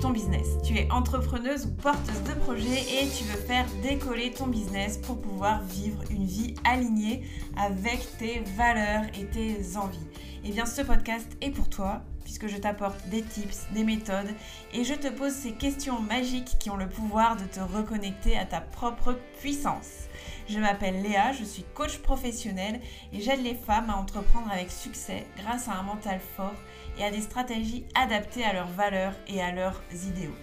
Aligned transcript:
ton 0.00 0.10
business. 0.10 0.46
Tu 0.64 0.76
es 0.76 0.90
entrepreneuse 0.90 1.66
ou 1.66 1.70
porteuse 1.70 2.22
de 2.22 2.32
projet 2.40 2.80
et 2.80 3.08
tu 3.08 3.24
veux 3.24 3.40
faire 3.40 3.66
décoller 3.82 4.30
ton 4.30 4.46
business 4.46 4.98
pour 4.98 5.20
pouvoir 5.20 5.62
vivre 5.62 6.02
une 6.10 6.24
vie 6.24 6.54
alignée 6.64 7.22
avec 7.56 8.00
tes 8.18 8.42
valeurs 8.56 9.04
et 9.18 9.26
tes 9.26 9.76
envies. 9.76 9.98
Et 10.44 10.48
eh 10.48 10.52
bien 10.52 10.66
ce 10.66 10.82
podcast 10.82 11.26
est 11.40 11.50
pour 11.50 11.68
toi 11.68 12.02
puisque 12.22 12.46
je 12.48 12.56
t'apporte 12.56 13.08
des 13.08 13.22
tips, 13.22 13.66
des 13.72 13.84
méthodes 13.84 14.34
et 14.72 14.84
je 14.84 14.94
te 14.94 15.08
pose 15.08 15.32
ces 15.32 15.52
questions 15.52 16.00
magiques 16.00 16.56
qui 16.58 16.70
ont 16.70 16.76
le 16.76 16.88
pouvoir 16.88 17.36
de 17.36 17.44
te 17.44 17.60
reconnecter 17.60 18.36
à 18.36 18.44
ta 18.44 18.60
propre 18.60 19.18
puissance. 19.40 20.08
Je 20.48 20.58
m'appelle 20.58 21.02
Léa, 21.02 21.32
je 21.32 21.44
suis 21.44 21.64
coach 21.74 21.98
professionnel 21.98 22.80
et 23.12 23.20
j'aide 23.20 23.42
les 23.42 23.54
femmes 23.54 23.90
à 23.90 23.96
entreprendre 23.96 24.50
avec 24.50 24.70
succès 24.70 25.26
grâce 25.38 25.68
à 25.68 25.72
un 25.72 25.82
mental 25.82 26.20
fort 26.36 26.54
et 26.98 27.04
à 27.04 27.10
des 27.10 27.20
stratégies 27.20 27.84
adaptées 27.94 28.44
à 28.44 28.52
leurs 28.52 28.68
valeurs 28.68 29.14
et 29.28 29.42
à 29.42 29.52
leurs 29.52 29.80
idéaux. 29.92 30.36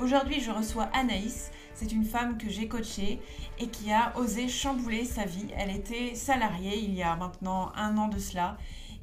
Aujourd'hui, 0.00 0.40
je 0.40 0.50
reçois 0.50 0.88
Anaïs. 0.92 1.50
C'est 1.74 1.92
une 1.92 2.04
femme 2.04 2.36
que 2.36 2.48
j'ai 2.48 2.66
coachée 2.66 3.20
et 3.58 3.68
qui 3.68 3.92
a 3.92 4.12
osé 4.16 4.48
chambouler 4.48 5.04
sa 5.04 5.24
vie. 5.24 5.46
Elle 5.56 5.70
était 5.70 6.14
salariée 6.14 6.78
il 6.78 6.94
y 6.94 7.02
a 7.02 7.14
maintenant 7.16 7.72
un 7.76 7.96
an 7.96 8.08
de 8.08 8.18
cela. 8.18 8.56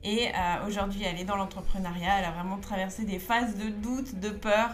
Et 0.03 0.29
euh, 0.29 0.67
aujourd'hui, 0.67 1.03
elle 1.03 1.19
est 1.19 1.25
dans 1.25 1.37
l'entrepreneuriat. 1.37 2.19
Elle 2.19 2.25
a 2.25 2.31
vraiment 2.31 2.57
traversé 2.57 3.05
des 3.05 3.19
phases 3.19 3.55
de 3.55 3.69
doute, 3.69 4.19
de 4.19 4.29
peur. 4.29 4.69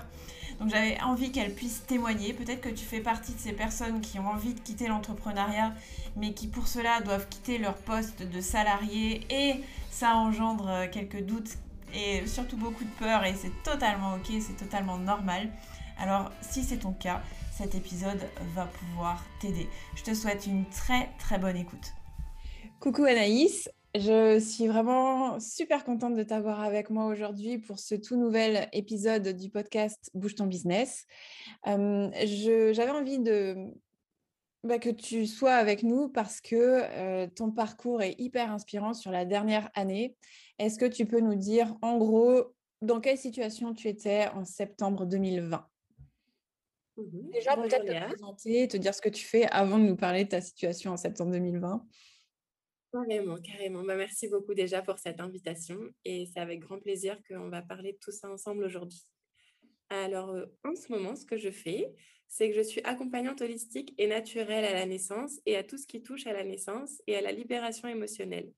Donc 0.59 0.69
j'avais 0.69 0.99
envie 1.01 1.31
qu'elle 1.31 1.53
puisse 1.53 1.85
témoigner. 1.85 2.33
Peut-être 2.33 2.61
que 2.61 2.69
tu 2.69 2.83
fais 2.83 2.99
partie 2.99 3.33
de 3.33 3.39
ces 3.39 3.53
personnes 3.53 4.01
qui 4.01 4.17
ont 4.17 4.27
envie 4.27 4.53
de 4.53 4.59
quitter 4.59 4.87
l'entrepreneuriat, 4.87 5.73
mais 6.15 6.33
qui 6.33 6.47
pour 6.47 6.67
cela 6.67 7.01
doivent 7.01 7.27
quitter 7.29 7.59
leur 7.59 7.75
poste 7.75 8.23
de 8.23 8.41
salarié. 8.41 9.21
Et 9.29 9.63
ça 9.91 10.15
engendre 10.15 10.89
quelques 10.91 11.21
doutes 11.21 11.57
et 11.97 12.27
surtout 12.27 12.57
beaucoup 12.57 12.83
de 12.83 12.89
peur 12.99 13.25
et 13.25 13.33
c'est 13.33 13.51
totalement 13.63 14.15
ok, 14.15 14.31
c'est 14.39 14.55
totalement 14.55 14.97
normal. 14.97 15.49
Alors 15.97 16.31
si 16.41 16.63
c'est 16.63 16.77
ton 16.77 16.93
cas, 16.93 17.21
cet 17.51 17.73
épisode 17.73 18.21
va 18.53 18.65
pouvoir 18.65 19.25
t'aider. 19.41 19.67
Je 19.95 20.03
te 20.03 20.13
souhaite 20.13 20.45
une 20.45 20.65
très 20.69 21.09
très 21.17 21.39
bonne 21.39 21.57
écoute. 21.57 21.93
Coucou 22.79 23.05
Anaïs, 23.05 23.69
je 23.95 24.39
suis 24.39 24.67
vraiment 24.67 25.39
super 25.39 25.83
contente 25.83 26.13
de 26.13 26.21
t'avoir 26.21 26.61
avec 26.61 26.91
moi 26.91 27.05
aujourd'hui 27.05 27.57
pour 27.57 27.79
ce 27.79 27.95
tout 27.95 28.15
nouvel 28.15 28.69
épisode 28.73 29.29
du 29.29 29.49
podcast 29.49 30.11
Bouge 30.13 30.35
ton 30.35 30.45
business. 30.45 31.07
Euh, 31.65 32.09
j'avais 32.73 32.91
envie 32.91 33.17
de, 33.17 33.73
bah, 34.63 34.77
que 34.77 34.89
tu 34.89 35.25
sois 35.25 35.53
avec 35.53 35.81
nous 35.81 36.09
parce 36.09 36.41
que 36.41 36.55
euh, 36.55 37.27
ton 37.27 37.51
parcours 37.51 38.01
est 38.01 38.15
hyper 38.19 38.51
inspirant 38.51 38.93
sur 38.93 39.11
la 39.11 39.25
dernière 39.25 39.69
année. 39.73 40.15
Est-ce 40.59 40.79
que 40.79 40.85
tu 40.85 41.05
peux 41.05 41.19
nous 41.19 41.35
dire 41.35 41.75
en 41.81 41.97
gros 41.97 42.53
dans 42.81 42.99
quelle 42.99 43.17
situation 43.17 43.73
tu 43.73 43.87
étais 43.87 44.27
en 44.29 44.45
septembre 44.45 45.05
2020 45.05 45.67
mmh 46.97 47.31
Déjà, 47.31 47.55
peut-être 47.55 47.85
te 47.85 48.05
présenter, 48.05 48.67
te 48.67 48.77
dire 48.77 48.93
ce 48.93 49.01
que 49.01 49.09
tu 49.09 49.25
fais 49.25 49.45
avant 49.47 49.79
de 49.79 49.83
nous 49.83 49.95
parler 49.95 50.25
de 50.25 50.29
ta 50.29 50.41
situation 50.41 50.91
en 50.91 50.97
septembre 50.97 51.31
2020. 51.31 51.85
Carrément, 52.91 53.37
carrément. 53.37 53.83
Bah, 53.83 53.95
merci 53.95 54.27
beaucoup 54.27 54.53
déjà 54.53 54.81
pour 54.81 54.97
cette 54.97 55.19
invitation 55.19 55.77
et 56.05 56.25
c'est 56.25 56.39
avec 56.39 56.59
grand 56.59 56.79
plaisir 56.79 57.19
qu'on 57.27 57.49
va 57.49 57.61
parler 57.61 57.93
de 57.93 57.97
tout 57.99 58.11
ça 58.11 58.31
ensemble 58.31 58.63
aujourd'hui. 58.63 59.05
Alors, 59.89 60.31
euh, 60.31 60.45
en 60.63 60.75
ce 60.75 60.91
moment, 60.91 61.15
ce 61.15 61.25
que 61.25 61.37
je 61.37 61.51
fais, 61.51 61.93
c'est 62.27 62.49
que 62.49 62.55
je 62.55 62.61
suis 62.61 62.81
accompagnante 62.83 63.41
holistique 63.41 63.93
et 63.97 64.07
naturelle 64.07 64.65
à 64.65 64.73
la 64.73 64.85
naissance 64.85 65.39
et 65.45 65.55
à 65.55 65.63
tout 65.63 65.77
ce 65.77 65.87
qui 65.87 66.01
touche 66.01 66.27
à 66.27 66.33
la 66.33 66.43
naissance 66.43 67.01
et 67.07 67.15
à 67.15 67.21
la 67.21 67.31
libération 67.31 67.87
émotionnelle. 67.87 68.51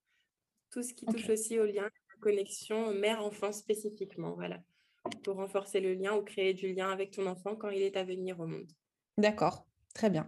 Tout 0.71 0.83
ce 0.83 0.93
qui 0.93 1.05
touche 1.05 1.29
aussi 1.29 1.59
au 1.59 1.65
lien, 1.65 1.83
à 1.83 1.85
la 1.85 2.19
connexion 2.21 2.93
mère-enfant 2.93 3.51
spécifiquement, 3.51 4.35
voilà, 4.35 4.61
pour 5.23 5.35
renforcer 5.35 5.79
le 5.79 5.93
lien 5.93 6.15
ou 6.15 6.23
créer 6.23 6.53
du 6.53 6.73
lien 6.73 6.91
avec 6.91 7.11
ton 7.11 7.25
enfant 7.25 7.55
quand 7.55 7.69
il 7.69 7.81
est 7.81 7.97
à 7.97 8.03
venir 8.03 8.39
au 8.39 8.45
monde. 8.45 8.71
D'accord, 9.17 9.67
très 9.93 10.09
bien. 10.09 10.27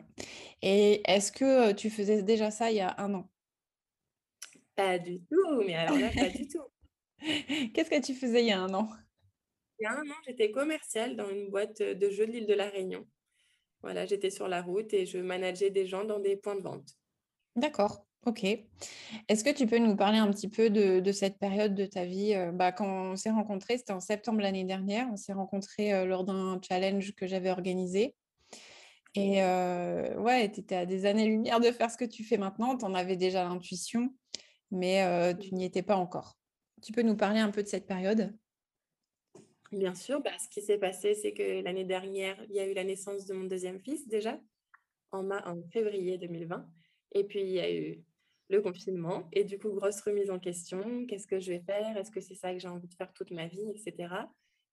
Et 0.62 1.02
est-ce 1.10 1.32
que 1.32 1.74
tu 1.74 1.90
faisais 1.90 2.24
déjà 2.24 2.52
ça 2.52 2.72
il 2.72 2.78
y 2.78 2.82
a 2.82 2.96
un 2.98 3.14
an? 3.14 3.30
Pas 4.76 4.98
du 4.98 5.20
tout, 5.20 5.64
mais 5.66 5.76
alors 5.76 5.98
là, 5.98 6.10
pas 6.10 6.30
du 6.30 6.48
tout. 6.48 6.64
Qu'est-ce 7.74 7.90
que 7.90 8.02
tu 8.02 8.16
faisais 8.16 8.42
il 8.42 8.48
y 8.48 8.52
a 8.52 8.60
un 8.60 8.74
an? 8.74 8.90
Il 9.80 9.84
y 9.84 9.88
a 9.88 9.94
un 9.94 10.10
an, 10.10 10.16
j'étais 10.26 10.52
commerciale 10.52 11.16
dans 11.16 11.30
une 11.30 11.50
boîte 11.50 11.82
de 11.82 12.10
jeux 12.10 12.26
de 12.26 12.32
l'île 12.32 12.48
de 12.48 12.54
la 12.54 12.70
Réunion. 12.70 13.08
Voilà, 13.82 14.06
j'étais 14.06 14.30
sur 14.30 14.48
la 14.48 14.62
route 14.62 14.94
et 14.94 15.06
je 15.06 15.18
manageais 15.18 15.72
des 15.72 15.86
gens 15.86 16.04
dans 16.04 16.20
des 16.20 16.36
points 16.36 16.56
de 16.56 16.62
vente. 16.62 16.98
D'accord, 17.56 18.06
ok. 18.26 18.44
Est-ce 19.28 19.44
que 19.44 19.54
tu 19.54 19.66
peux 19.66 19.78
nous 19.78 19.96
parler 19.96 20.18
un 20.18 20.30
petit 20.32 20.50
peu 20.50 20.70
de, 20.70 21.12
cette 21.12 21.38
période 21.40 21.74
de 21.76 21.86
ta 21.86 22.06
vie 22.06 22.34
euh, 22.34 22.52
bah, 22.52 22.72
Quand 22.72 23.12
on 23.12 23.16
s'est 23.16 23.32
rencontrés, 23.32 23.78
c'était 23.78 23.94
en 23.94 24.00
septembre 24.00 24.42
l'année 24.42 24.64
dernière. 24.64 25.08
On 25.12 25.18
s'est 25.18 25.34
rencontrés 25.34 25.94
euh, 25.94 26.06
lors 26.06 26.24
d'un 26.24 26.60
challenge 26.62 27.14
que 27.16 27.28
j'avais 27.28 27.50
organisé. 27.50 28.16
Et 29.16 29.44
euh, 29.44 30.16
ouais, 30.20 30.52
tu 30.52 30.62
étais 30.62 30.76
à 30.76 30.86
des 30.86 31.06
années-lumière 31.06 31.60
de 31.60 31.72
faire 31.72 31.92
ce 31.92 31.98
que 31.98 32.06
tu 32.06 32.24
fais 32.24 32.38
maintenant. 32.38 32.78
Tu 32.78 32.86
en 32.86 32.94
avais 32.94 33.18
déjà 33.18 33.44
l'intuition, 33.44 34.14
mais 34.72 35.36
tu 35.38 35.54
n'y 35.54 35.66
étais 35.66 35.82
pas 35.82 35.98
encore. 35.98 36.38
Tu 36.82 36.94
peux 36.94 37.02
nous 37.02 37.18
parler 37.18 37.42
un 37.42 37.52
peu 37.52 37.62
de 37.62 37.68
cette 37.68 37.86
période? 37.86 38.34
Bien 39.74 39.96
sûr, 39.96 40.22
bah, 40.22 40.32
ce 40.42 40.48
qui 40.48 40.62
s'est 40.62 40.78
passé, 40.78 41.14
c'est 41.14 41.34
que 41.34 41.62
l'année 41.62 41.84
dernière, 41.84 42.38
il 42.50 42.56
y 42.56 42.60
a 42.60 42.68
eu 42.68 42.74
la 42.74 42.86
naissance 42.86 43.26
de 43.26 43.34
mon 43.34 43.46
deuxième 43.46 43.82
fils 43.82 44.08
déjà, 44.08 44.40
en, 45.12 45.30
en 45.30 45.62
février 45.74 46.18
2020. 46.18 46.66
Et 47.14 47.26
puis, 47.26 47.42
il 47.42 47.50
y 47.50 47.60
a 47.60 47.72
eu 47.74 48.02
le 48.52 48.62
confinement. 48.62 49.28
Et 49.32 49.44
du 49.44 49.58
coup, 49.58 49.70
grosse 49.72 50.02
remise 50.02 50.30
en 50.30 50.40
question. 50.40 51.06
Qu'est-ce 51.08 51.28
que 51.28 51.40
je 51.40 51.52
vais 51.54 51.62
faire? 51.62 51.98
Est-ce 51.98 52.12
que 52.12 52.22
c'est 52.22 52.36
ça 52.36 52.54
que 52.54 52.60
j'ai 52.60 52.68
envie 52.68 52.88
de 52.88 52.94
faire 52.94 53.12
toute 53.14 53.32
ma 53.32 53.48
vie, 53.48 53.66
etc. 53.70 54.14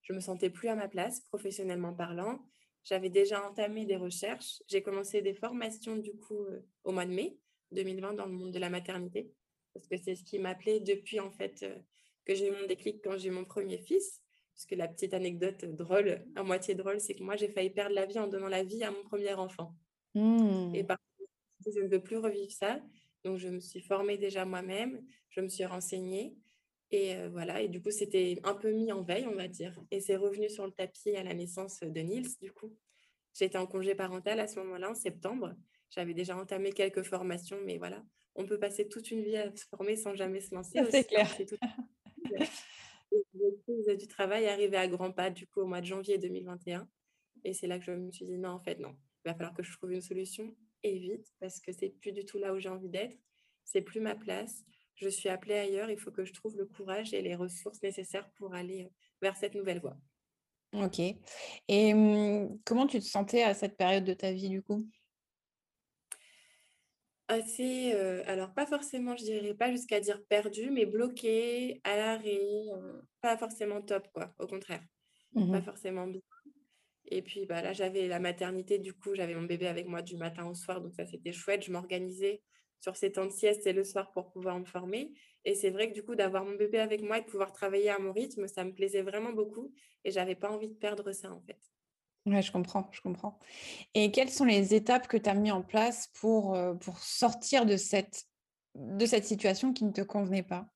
Je 0.02 0.12
me 0.12 0.20
sentais 0.20 0.50
plus 0.50 0.68
à 0.68 0.74
ma 0.74 0.88
place, 0.88 1.20
professionnellement 1.20 1.94
parlant. 1.94 2.40
J'avais 2.84 3.10
déjà 3.10 3.46
entamé 3.46 3.84
des 3.84 3.96
recherches. 3.96 4.62
J'ai 4.68 4.82
commencé 4.82 5.22
des 5.22 5.34
formations, 5.34 5.96
du 5.96 6.16
coup, 6.16 6.42
euh, 6.44 6.60
au 6.84 6.92
mois 6.92 7.06
de 7.06 7.12
mai 7.12 7.38
2020 7.72 8.14
dans 8.14 8.26
le 8.26 8.32
monde 8.32 8.52
de 8.52 8.58
la 8.58 8.70
maternité. 8.70 9.30
Parce 9.74 9.86
que 9.86 9.96
c'est 9.96 10.14
ce 10.14 10.24
qui 10.24 10.38
m'appelait 10.38 10.80
depuis, 10.80 11.20
en 11.20 11.30
fait, 11.30 11.62
euh, 11.62 11.76
que 12.24 12.34
j'ai 12.34 12.48
eu 12.48 12.50
mon 12.50 12.66
déclic 12.66 13.02
quand 13.02 13.18
j'ai 13.18 13.28
eu 13.28 13.32
mon 13.32 13.44
premier 13.44 13.78
fils 13.78 14.22
parce 14.58 14.66
que 14.66 14.74
la 14.74 14.88
petite 14.88 15.14
anecdote 15.14 15.64
drôle, 15.66 16.20
à 16.34 16.42
moitié 16.42 16.74
drôle, 16.74 16.98
c'est 16.98 17.14
que 17.14 17.22
moi, 17.22 17.36
j'ai 17.36 17.48
failli 17.48 17.70
perdre 17.70 17.94
la 17.94 18.06
vie 18.06 18.18
en 18.18 18.26
donnant 18.26 18.48
la 18.48 18.64
vie 18.64 18.82
à 18.82 18.90
mon 18.90 19.04
premier 19.04 19.32
enfant. 19.34 19.72
Mmh. 20.16 20.74
Et 20.74 20.82
par 20.82 20.98
contre, 20.98 21.30
je 21.76 21.80
ne 21.80 21.86
veux 21.86 22.02
plus 22.02 22.16
revivre 22.16 22.50
ça. 22.50 22.80
Donc, 23.24 23.38
je 23.38 23.48
me 23.48 23.60
suis 23.60 23.80
formée 23.80 24.18
déjà 24.18 24.44
moi-même, 24.44 25.02
je 25.30 25.40
me 25.40 25.48
suis 25.48 25.64
renseignée. 25.64 26.36
Et 26.90 27.14
euh, 27.16 27.28
voilà, 27.28 27.60
et 27.60 27.68
du 27.68 27.82
coup, 27.82 27.90
c'était 27.90 28.40
un 28.44 28.54
peu 28.54 28.72
mis 28.72 28.92
en 28.92 29.02
veille, 29.02 29.26
on 29.26 29.34
va 29.34 29.48
dire. 29.48 29.78
Et 29.90 30.00
c'est 30.00 30.16
revenu 30.16 30.48
sur 30.48 30.64
le 30.64 30.72
tapis 30.72 31.14
à 31.16 31.22
la 31.22 31.34
naissance 31.34 31.80
de 31.80 32.00
Niels, 32.00 32.28
du 32.40 32.50
coup. 32.50 32.74
J'étais 33.34 33.58
en 33.58 33.66
congé 33.66 33.94
parental 33.94 34.40
à 34.40 34.46
ce 34.46 34.58
moment-là, 34.60 34.90
en 34.90 34.94
septembre. 34.94 35.54
J'avais 35.90 36.14
déjà 36.14 36.36
entamé 36.36 36.72
quelques 36.72 37.02
formations, 37.02 37.58
mais 37.64 37.78
voilà, 37.78 38.02
on 38.34 38.46
peut 38.46 38.58
passer 38.58 38.88
toute 38.88 39.10
une 39.10 39.22
vie 39.22 39.36
à 39.36 39.54
se 39.54 39.66
former 39.66 39.96
sans 39.96 40.14
jamais 40.14 40.40
se 40.40 40.54
lancer. 40.54 40.80
C'est 40.90 41.04
clair. 41.04 41.28
Et 43.10 43.96
du 43.96 44.06
travail 44.06 44.46
arrivé 44.46 44.76
à 44.76 44.86
grands 44.86 45.12
pas, 45.12 45.30
du 45.30 45.46
coup, 45.46 45.60
au 45.60 45.66
mois 45.66 45.80
de 45.80 45.86
janvier 45.86 46.18
2021. 46.18 46.88
Et 47.44 47.54
c'est 47.54 47.66
là 47.66 47.78
que 47.78 47.84
je 47.84 47.92
me 47.92 48.10
suis 48.10 48.26
dit, 48.26 48.38
non, 48.38 48.50
en 48.50 48.60
fait, 48.60 48.78
non, 48.78 48.94
il 49.24 49.28
va 49.28 49.34
falloir 49.34 49.54
que 49.54 49.62
je 49.62 49.72
trouve 49.76 49.92
une 49.92 50.00
solution 50.00 50.54
et 50.82 50.98
vite, 50.98 51.26
parce 51.40 51.60
que 51.60 51.72
c'est 51.72 51.90
plus 51.90 52.12
du 52.12 52.24
tout 52.24 52.38
là 52.38 52.52
où 52.54 52.58
j'ai 52.58 52.68
envie 52.68 52.88
d'être. 52.88 53.16
C'est 53.64 53.82
plus 53.82 54.00
ma 54.00 54.14
place. 54.14 54.64
Je 54.94 55.08
suis 55.08 55.28
appelée 55.28 55.54
ailleurs. 55.54 55.90
Il 55.90 55.98
faut 55.98 56.10
que 56.10 56.24
je 56.24 56.32
trouve 56.32 56.56
le 56.56 56.66
courage 56.66 57.14
et 57.14 57.22
les 57.22 57.34
ressources 57.34 57.82
nécessaires 57.82 58.30
pour 58.36 58.54
aller 58.54 58.84
euh, 58.84 58.88
vers 59.22 59.36
cette 59.36 59.54
nouvelle 59.54 59.80
voie. 59.80 59.96
Ok. 60.72 61.00
Et 61.68 61.94
mmh, 61.94 62.60
comment 62.64 62.86
tu 62.86 62.98
te 62.98 63.04
sentais 63.04 63.42
à 63.42 63.54
cette 63.54 63.76
période 63.76 64.04
de 64.04 64.14
ta 64.14 64.32
vie, 64.32 64.48
du 64.48 64.62
coup? 64.62 64.86
Assez, 67.30 67.92
alors 68.26 68.54
pas 68.54 68.64
forcément, 68.64 69.14
je 69.14 69.24
dirais 69.24 69.52
pas 69.52 69.70
jusqu'à 69.70 70.00
dire 70.00 70.24
perdu, 70.30 70.70
mais 70.70 70.86
bloqué, 70.86 71.78
à 71.84 71.94
l'arrêt, 71.94 72.40
pas 73.20 73.36
forcément 73.36 73.82
top, 73.82 74.08
quoi, 74.14 74.34
au 74.38 74.46
contraire. 74.46 74.82
Mmh 75.34 75.52
pas 75.52 75.62
forcément 75.62 76.06
bien. 76.06 76.22
Et 77.10 77.22
puis 77.22 77.46
bah, 77.46 77.62
là, 77.62 77.72
j'avais 77.72 78.06
la 78.06 78.18
maternité, 78.20 78.78
du 78.78 78.92
coup, 78.92 79.14
j'avais 79.14 79.34
mon 79.34 79.42
bébé 79.42 79.66
avec 79.66 79.86
moi 79.86 80.02
du 80.02 80.16
matin 80.16 80.46
au 80.46 80.54
soir, 80.54 80.80
donc 80.80 80.94
ça, 80.94 81.06
c'était 81.06 81.32
chouette. 81.32 81.64
Je 81.64 81.72
m'organisais 81.72 82.42
sur 82.80 82.96
ces 82.96 83.12
temps 83.12 83.26
de 83.26 83.32
sieste 83.32 83.66
et 83.66 83.72
le 83.72 83.84
soir 83.84 84.12
pour 84.12 84.30
pouvoir 84.30 84.58
me 84.58 84.64
former. 84.64 85.12
Et 85.44 85.54
c'est 85.54 85.70
vrai 85.70 85.88
que 85.88 85.94
du 85.94 86.02
coup, 86.02 86.14
d'avoir 86.14 86.44
mon 86.44 86.54
bébé 86.54 86.78
avec 86.78 87.02
moi 87.02 87.18
et 87.18 87.22
de 87.22 87.26
pouvoir 87.26 87.52
travailler 87.52 87.90
à 87.90 87.98
mon 87.98 88.12
rythme, 88.12 88.46
ça 88.46 88.64
me 88.64 88.72
plaisait 88.72 89.02
vraiment 89.02 89.32
beaucoup 89.32 89.72
et 90.04 90.10
j'avais 90.10 90.34
pas 90.34 90.50
envie 90.50 90.68
de 90.68 90.74
perdre 90.74 91.10
ça, 91.12 91.32
en 91.32 91.40
fait. 91.40 91.58
Ouais, 92.26 92.42
je 92.42 92.52
comprends, 92.52 92.88
je 92.92 93.00
comprends. 93.00 93.38
Et 93.94 94.10
quelles 94.10 94.30
sont 94.30 94.44
les 94.44 94.74
étapes 94.74 95.08
que 95.08 95.16
tu 95.16 95.30
as 95.30 95.34
mis 95.34 95.50
en 95.50 95.62
place 95.62 96.08
pour, 96.20 96.54
euh, 96.54 96.74
sortir 96.98 97.64
de 97.64 97.76
cette, 97.76 98.26
situation 99.22 99.72
qui 99.72 99.84
ne 99.84 99.92
te 99.92 100.02
convenait 100.02 100.42
pas? 100.42 100.68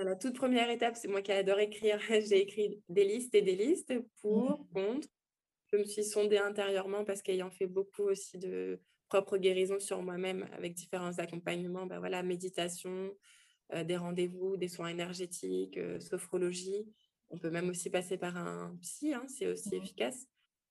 La 0.00 0.16
toute 0.16 0.34
première 0.34 0.70
étape, 0.70 0.96
c'est 0.96 1.08
moi 1.08 1.20
qui 1.20 1.32
adore 1.32 1.58
écrire. 1.58 1.98
J'ai 2.08 2.40
écrit 2.40 2.82
des 2.88 3.04
listes 3.04 3.34
et 3.34 3.42
des 3.42 3.56
listes 3.56 3.92
pour, 4.22 4.60
mmh. 4.60 4.66
contre. 4.72 5.08
Je 5.72 5.78
me 5.78 5.84
suis 5.84 6.04
sondée 6.04 6.38
intérieurement 6.38 7.04
parce 7.04 7.22
qu'ayant 7.22 7.50
fait 7.50 7.66
beaucoup 7.66 8.04
aussi 8.04 8.38
de 8.38 8.80
propre 9.08 9.36
guérison 9.36 9.78
sur 9.78 10.02
moi-même 10.02 10.48
avec 10.52 10.74
différents 10.74 11.18
accompagnements, 11.18 11.86
ben 11.86 11.98
voilà, 11.98 12.22
méditation, 12.22 13.12
euh, 13.74 13.84
des 13.84 13.96
rendez-vous, 13.96 14.56
des 14.56 14.68
soins 14.68 14.88
énergétiques, 14.88 15.78
sophrologie, 16.00 16.86
On 17.30 17.38
peut 17.38 17.50
même 17.50 17.70
aussi 17.70 17.88
passer 17.88 18.18
par 18.18 18.36
un 18.36 18.76
psy, 18.82 19.14
hein, 19.14 19.24
c'est 19.26 19.46
aussi 19.46 19.70
Mmh. 19.70 19.82
efficace. 19.82 20.26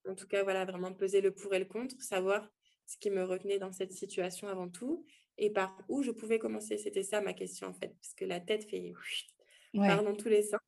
En 0.08 0.16
tout 0.16 0.28
cas, 0.28 0.44
voilà, 0.44 0.66
vraiment 0.66 0.94
peser 0.94 1.22
le 1.22 1.32
pour 1.32 1.54
et 1.54 1.60
le 1.60 1.66
contre, 1.66 1.96
savoir 2.02 2.50
ce 2.88 2.98
qui 2.98 3.10
me 3.12 3.24
retenait 3.24 3.60
dans 3.60 3.72
cette 3.72 3.94
situation 3.94 4.48
avant 4.48 4.70
tout 4.70 5.06
et 5.38 5.52
par 5.52 5.78
où 5.90 6.04
je 6.04 6.12
pouvais 6.12 6.40
commencer. 6.40 6.78
C'était 6.78 7.04
ça 7.04 7.22
ma 7.22 7.34
question 7.34 7.68
en 7.68 7.74
fait, 7.74 7.90
parce 8.02 8.14
que 8.16 8.26
la 8.26 8.40
tête 8.40 8.70
fait 8.70 8.94
part 9.86 10.04
Ouais. 10.04 10.04
dans 10.04 10.16
tous 10.16 10.30
les 10.30 10.44
sens. 10.44 10.60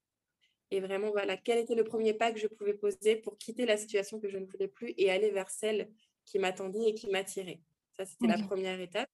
Et 0.72 0.82
vraiment, 0.82 1.12
voilà, 1.12 1.38
quel 1.38 1.60
était 1.60 1.76
le 1.76 1.84
premier 1.84 2.14
pas 2.16 2.32
que 2.32 2.40
je 2.40 2.48
pouvais 2.48 2.74
poser 2.74 3.16
pour 3.18 3.38
quitter 3.38 3.66
la 3.66 3.78
situation 3.78 4.20
que 4.20 4.30
je 4.30 4.38
ne 4.38 4.46
voulais 4.46 4.68
plus 4.68 4.94
et 4.98 5.12
aller 5.12 5.32
vers 5.32 5.50
celle 5.50 5.92
qui 6.26 6.40
m'attendait 6.40 6.90
et 6.90 6.94
qui 6.96 7.08
m'attirait. 7.10 7.62
Ça, 7.98 8.06
c'était 8.06 8.28
la 8.28 8.40
première 8.40 8.80
étape. 8.82 9.10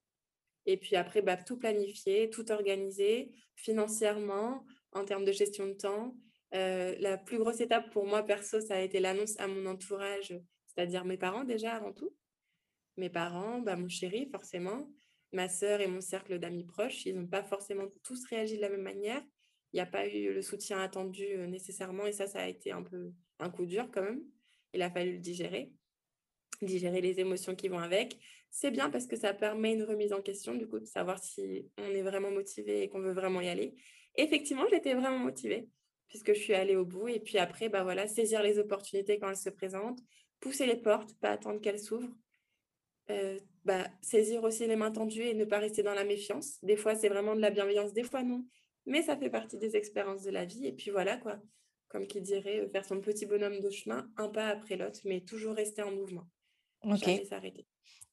Et 0.65 0.77
puis 0.77 0.95
après, 0.95 1.21
bah, 1.21 1.37
tout 1.37 1.57
planifier, 1.57 2.29
tout 2.29 2.51
organiser 2.51 3.31
financièrement, 3.55 4.65
en 4.93 5.05
termes 5.05 5.25
de 5.25 5.31
gestion 5.31 5.67
de 5.67 5.73
temps. 5.73 6.15
Heu, 6.55 6.95
la 6.99 7.17
plus 7.17 7.37
grosse 7.39 7.61
étape 7.61 7.91
pour 7.91 8.05
moi 8.07 8.23
perso, 8.23 8.61
ça 8.61 8.75
a 8.77 8.81
été 8.81 8.99
l'annonce 8.99 9.39
à 9.39 9.47
mon 9.47 9.65
entourage, 9.67 10.33
c'est-à-dire 10.67 11.05
mes 11.05 11.17
parents 11.17 11.43
déjà 11.45 11.73
avant 11.75 11.93
tout. 11.93 12.15
Mes 12.97 13.09
parents, 13.09 13.59
bah, 13.59 13.75
mon 13.75 13.89
chéri 13.89 14.29
forcément, 14.31 14.89
ma 15.31 15.49
sœur 15.49 15.81
et 15.81 15.87
mon 15.87 16.01
cercle 16.01 16.39
d'amis 16.39 16.65
proches, 16.65 17.05
ils 17.05 17.15
n'ont 17.15 17.27
pas 17.27 17.43
forcément 17.43 17.85
tous 18.03 18.25
réagi 18.25 18.57
de 18.57 18.61
la 18.61 18.69
même 18.69 18.81
manière. 18.81 19.21
Il 19.73 19.77
n'y 19.77 19.81
a 19.81 19.85
pas 19.85 20.07
eu 20.07 20.33
le 20.33 20.41
soutien 20.41 20.79
attendu, 20.79 21.25
heu, 21.25 21.45
nécessairement 21.45 22.07
et 22.07 22.11
ça, 22.11 22.27
ça 22.27 22.41
a 22.41 22.47
été 22.47 22.71
un 22.71 22.83
peu 22.83 23.11
un 23.39 23.49
coup 23.49 23.65
dur 23.65 23.89
quand 23.91 24.01
même. 24.01 24.23
Il 24.73 24.81
a 24.81 24.89
fallu 24.89 25.13
le 25.13 25.19
digérer, 25.19 25.71
digérer 26.61 27.01
les 27.01 27.19
émotions 27.19 27.55
qui 27.55 27.67
vont 27.67 27.79
avec. 27.79 28.17
C'est 28.49 28.71
bien 28.71 28.89
parce 28.89 29.05
que 29.05 29.15
ça 29.15 29.33
permet 29.33 29.73
une 29.73 29.83
remise 29.83 30.13
en 30.13 30.21
question, 30.21 30.55
du 30.55 30.67
coup, 30.67 30.79
de 30.79 30.85
savoir 30.85 31.19
si 31.23 31.69
on 31.77 31.89
est 31.89 32.01
vraiment 32.01 32.31
motivé 32.31 32.83
et 32.83 32.89
qu'on 32.89 33.01
veut 33.01 33.13
vraiment 33.13 33.41
y 33.41 33.47
aller. 33.49 33.75
Effectivement, 34.15 34.65
j'étais 34.69 34.95
vraiment 34.95 35.19
motivée 35.19 35.69
puisque 36.07 36.33
je 36.33 36.39
suis 36.39 36.55
allée 36.55 36.75
au 36.75 36.85
bout 36.85 37.07
et 37.07 37.19
puis 37.19 37.37
après, 37.37 37.69
bah, 37.69 37.83
voilà, 37.83 38.07
saisir 38.07 38.41
les 38.41 38.57
opportunités 38.57 39.19
quand 39.19 39.29
elles 39.29 39.37
se 39.37 39.51
présentent, 39.51 39.99
pousser 40.39 40.65
les 40.65 40.77
portes, 40.77 41.13
pas 41.19 41.29
attendre 41.29 41.61
qu'elles 41.61 41.79
s'ouvrent 41.79 42.09
Heu, 43.09 43.39
bah, 43.65 43.87
saisir 44.01 44.43
aussi 44.43 44.67
les 44.67 44.75
mains 44.75 44.91
tendues 44.91 45.23
et 45.23 45.33
ne 45.33 45.45
pas 45.45 45.59
rester 45.59 45.83
dans 45.83 45.93
la 45.93 46.03
méfiance. 46.03 46.63
Des 46.63 46.77
fois, 46.77 46.95
c'est 46.95 47.09
vraiment 47.09 47.35
de 47.35 47.41
la 47.41 47.49
bienveillance, 47.51 47.93
des 47.93 48.03
fois 48.03 48.23
non, 48.23 48.45
mais 48.85 49.01
ça 49.01 49.17
fait 49.17 49.29
partie 49.29 49.57
des 49.57 49.75
expériences 49.75 50.23
de 50.23 50.31
la 50.31 50.45
vie 50.45 50.65
et 50.67 50.73
puis 50.73 50.91
voilà 50.91 51.17
quoi. 51.17 51.39
Comme 51.87 52.05
qui 52.07 52.21
dirait, 52.21 52.59
heu, 52.61 52.69
faire 52.69 52.85
son 52.85 53.01
petit 53.01 53.25
bonhomme 53.25 53.59
de 53.61 53.69
chemin, 53.71 54.07
un 54.17 54.29
pas 54.29 54.47
après 54.47 54.75
l'autre, 54.77 54.99
mais 55.05 55.21
toujours 55.21 55.55
rester 55.55 55.81
en 55.81 55.91
mouvement, 55.91 56.27
jamais 56.93 57.23
OK. 57.23 57.25
s'arrêter. 57.25 57.67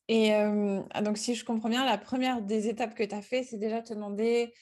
Et 0.08 0.26
hem, 0.28 0.86
ah 0.92 1.02
donc 1.02 1.18
si 1.18 1.34
je 1.34 1.44
comprends 1.44 1.68
bien, 1.68 1.84
la 1.84 1.98
première 1.98 2.42
des 2.42 2.68
étapes 2.68 2.94
que 2.94 3.02
tu 3.04 3.14
as 3.14 3.22
fait, 3.22 3.42
c'est 3.42 3.58
déjà 3.58 3.82
te 3.82 3.92
demander: 3.94 4.52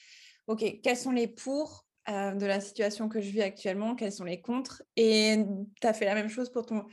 «OK, 0.47 0.81
quels 0.83 0.97
sont 0.97 1.11
les 1.11 1.27
pour, 1.27 1.87
de 2.07 2.45
la 2.45 2.61
situation 2.61 3.09
que 3.09 3.21
je 3.21 3.29
vis 3.31 3.41
actuellement? 3.41 3.95
Quels 3.95 4.11
sont 4.11 4.23
les 4.25 4.41
contre?» 4.41 4.83
et 4.95 5.37
tu 5.81 5.87
as 5.87 5.93
fait 5.93 6.05
la 6.05 6.15
même 6.15 6.29
chose 6.29 6.51
pour 6.51 6.65
ton 6.65 6.85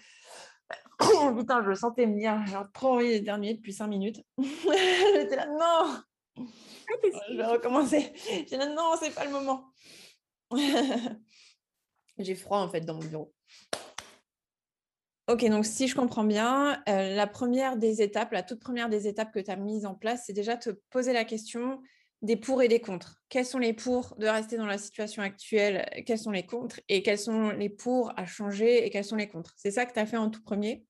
putain, 1.36 1.62
je 1.62 1.68
le 1.68 1.74
sentais 1.74 2.06
venir, 2.06 2.40
j'ai 2.46 2.56
trop 2.72 2.94
envie 2.94 3.08
d'éternuer 3.08 3.54
depuis 3.54 3.72
5 3.72 3.86
minutes. 3.88 4.22
J'étais 4.38 5.36
là: 5.36 5.46
«Non!» 5.46 6.02
Ah 6.38 6.94
je 7.30 7.36
vais 7.36 7.46
recommencer. 7.46 8.12
J'étais 8.30 8.56
là: 8.56 8.66
«Non, 8.66 8.94
c'est 9.00 9.14
pas 9.14 9.24
le 9.24 9.30
moment!» 9.30 9.72
J'ai 12.18 12.34
froid 12.34 12.58
en 12.58 12.68
fait 12.68 12.82
dans 12.82 12.94
mon 12.94 13.04
bureau. 13.04 13.32
OK, 15.28 15.48
donc 15.48 15.64
si 15.64 15.86
je 15.86 15.94
comprends 15.94 16.24
bien, 16.24 16.82
heu, 16.88 17.14
la 17.14 17.26
première 17.26 17.76
des 17.76 18.02
étapes, 18.02 18.32
la 18.32 18.42
toute 18.42 18.60
première 18.60 18.88
des 18.88 19.06
étapes 19.06 19.32
que 19.32 19.38
tu 19.38 19.50
as 19.50 19.56
mises 19.56 19.86
en 19.86 19.94
place, 19.94 20.24
c'est 20.26 20.32
déjà 20.32 20.56
te 20.56 20.70
poser 20.90 21.12
la 21.12 21.24
question 21.24 21.80
des 22.22 22.36
pour 22.36 22.60
et 22.62 22.68
des 22.68 22.80
contre. 22.80 23.22
Quels 23.28 23.46
sont 23.46 23.58
les 23.58 23.72
pour 23.72 24.16
de 24.18 24.26
rester 24.26 24.56
dans 24.56 24.66
la 24.66 24.78
situation 24.78 25.22
actuelle? 25.22 25.88
Quels 26.06 26.18
sont 26.18 26.32
les 26.32 26.44
contre? 26.44 26.80
Et 26.88 27.02
quels 27.02 27.18
sont 27.18 27.50
les 27.50 27.68
pour 27.68 28.12
à 28.18 28.26
changer 28.26 28.84
et 28.84 28.90
quels 28.90 29.04
sont 29.04 29.16
les 29.16 29.28
contre? 29.28 29.54
C'est 29.56 29.70
ça 29.70 29.86
que 29.86 29.92
tu 29.92 30.00
as 30.00 30.06
fait 30.06 30.16
en 30.16 30.28
tout 30.28 30.42
premier? 30.42 30.84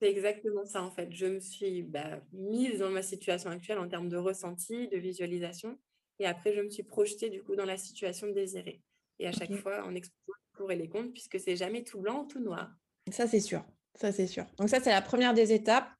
C'est 0.00 0.10
exactement 0.10 0.64
ça 0.64 0.82
en 0.82 0.90
fait. 0.90 1.12
Je 1.12 1.26
me 1.26 1.40
suis, 1.40 1.82
bah, 1.82 2.20
mise 2.32 2.78
dans 2.78 2.90
ma 2.90 3.02
situation 3.02 3.50
actuelle 3.50 3.78
en 3.78 3.88
termes 3.88 4.08
de 4.08 4.16
ressenti, 4.16 4.88
de 4.88 4.96
visualisation 4.96 5.78
et 6.20 6.26
après 6.26 6.54
je 6.54 6.60
me 6.60 6.70
suis 6.70 6.84
projetée 6.84 7.30
du 7.30 7.42
coup 7.42 7.56
dans 7.56 7.64
la 7.64 7.76
situation 7.76 8.28
désirée 8.30 8.82
et 9.18 9.26
à 9.26 9.32
chaque 9.32 9.54
OK, 9.54 9.56
fois 9.56 9.84
en 9.84 9.94
explorant 9.94 10.38
les 10.38 10.58
pour 10.58 10.72
et 10.72 10.76
les 10.76 10.88
contre 10.88 11.12
puisque 11.12 11.40
c'est 11.40 11.56
jamais 11.56 11.82
tout 11.84 12.00
blanc 12.00 12.24
ou 12.24 12.26
tout 12.28 12.40
noir. 12.40 12.70
ça 13.10 13.26
c'est 13.26 13.40
sûr, 13.40 13.64
ça 13.94 14.12
c'est 14.12 14.26
sûr. 14.26 14.46
Donc 14.58 14.68
ça, 14.68 14.80
c'est 14.80 14.90
la 14.90 15.02
première 15.02 15.34
des 15.34 15.52
étapes. 15.52 15.90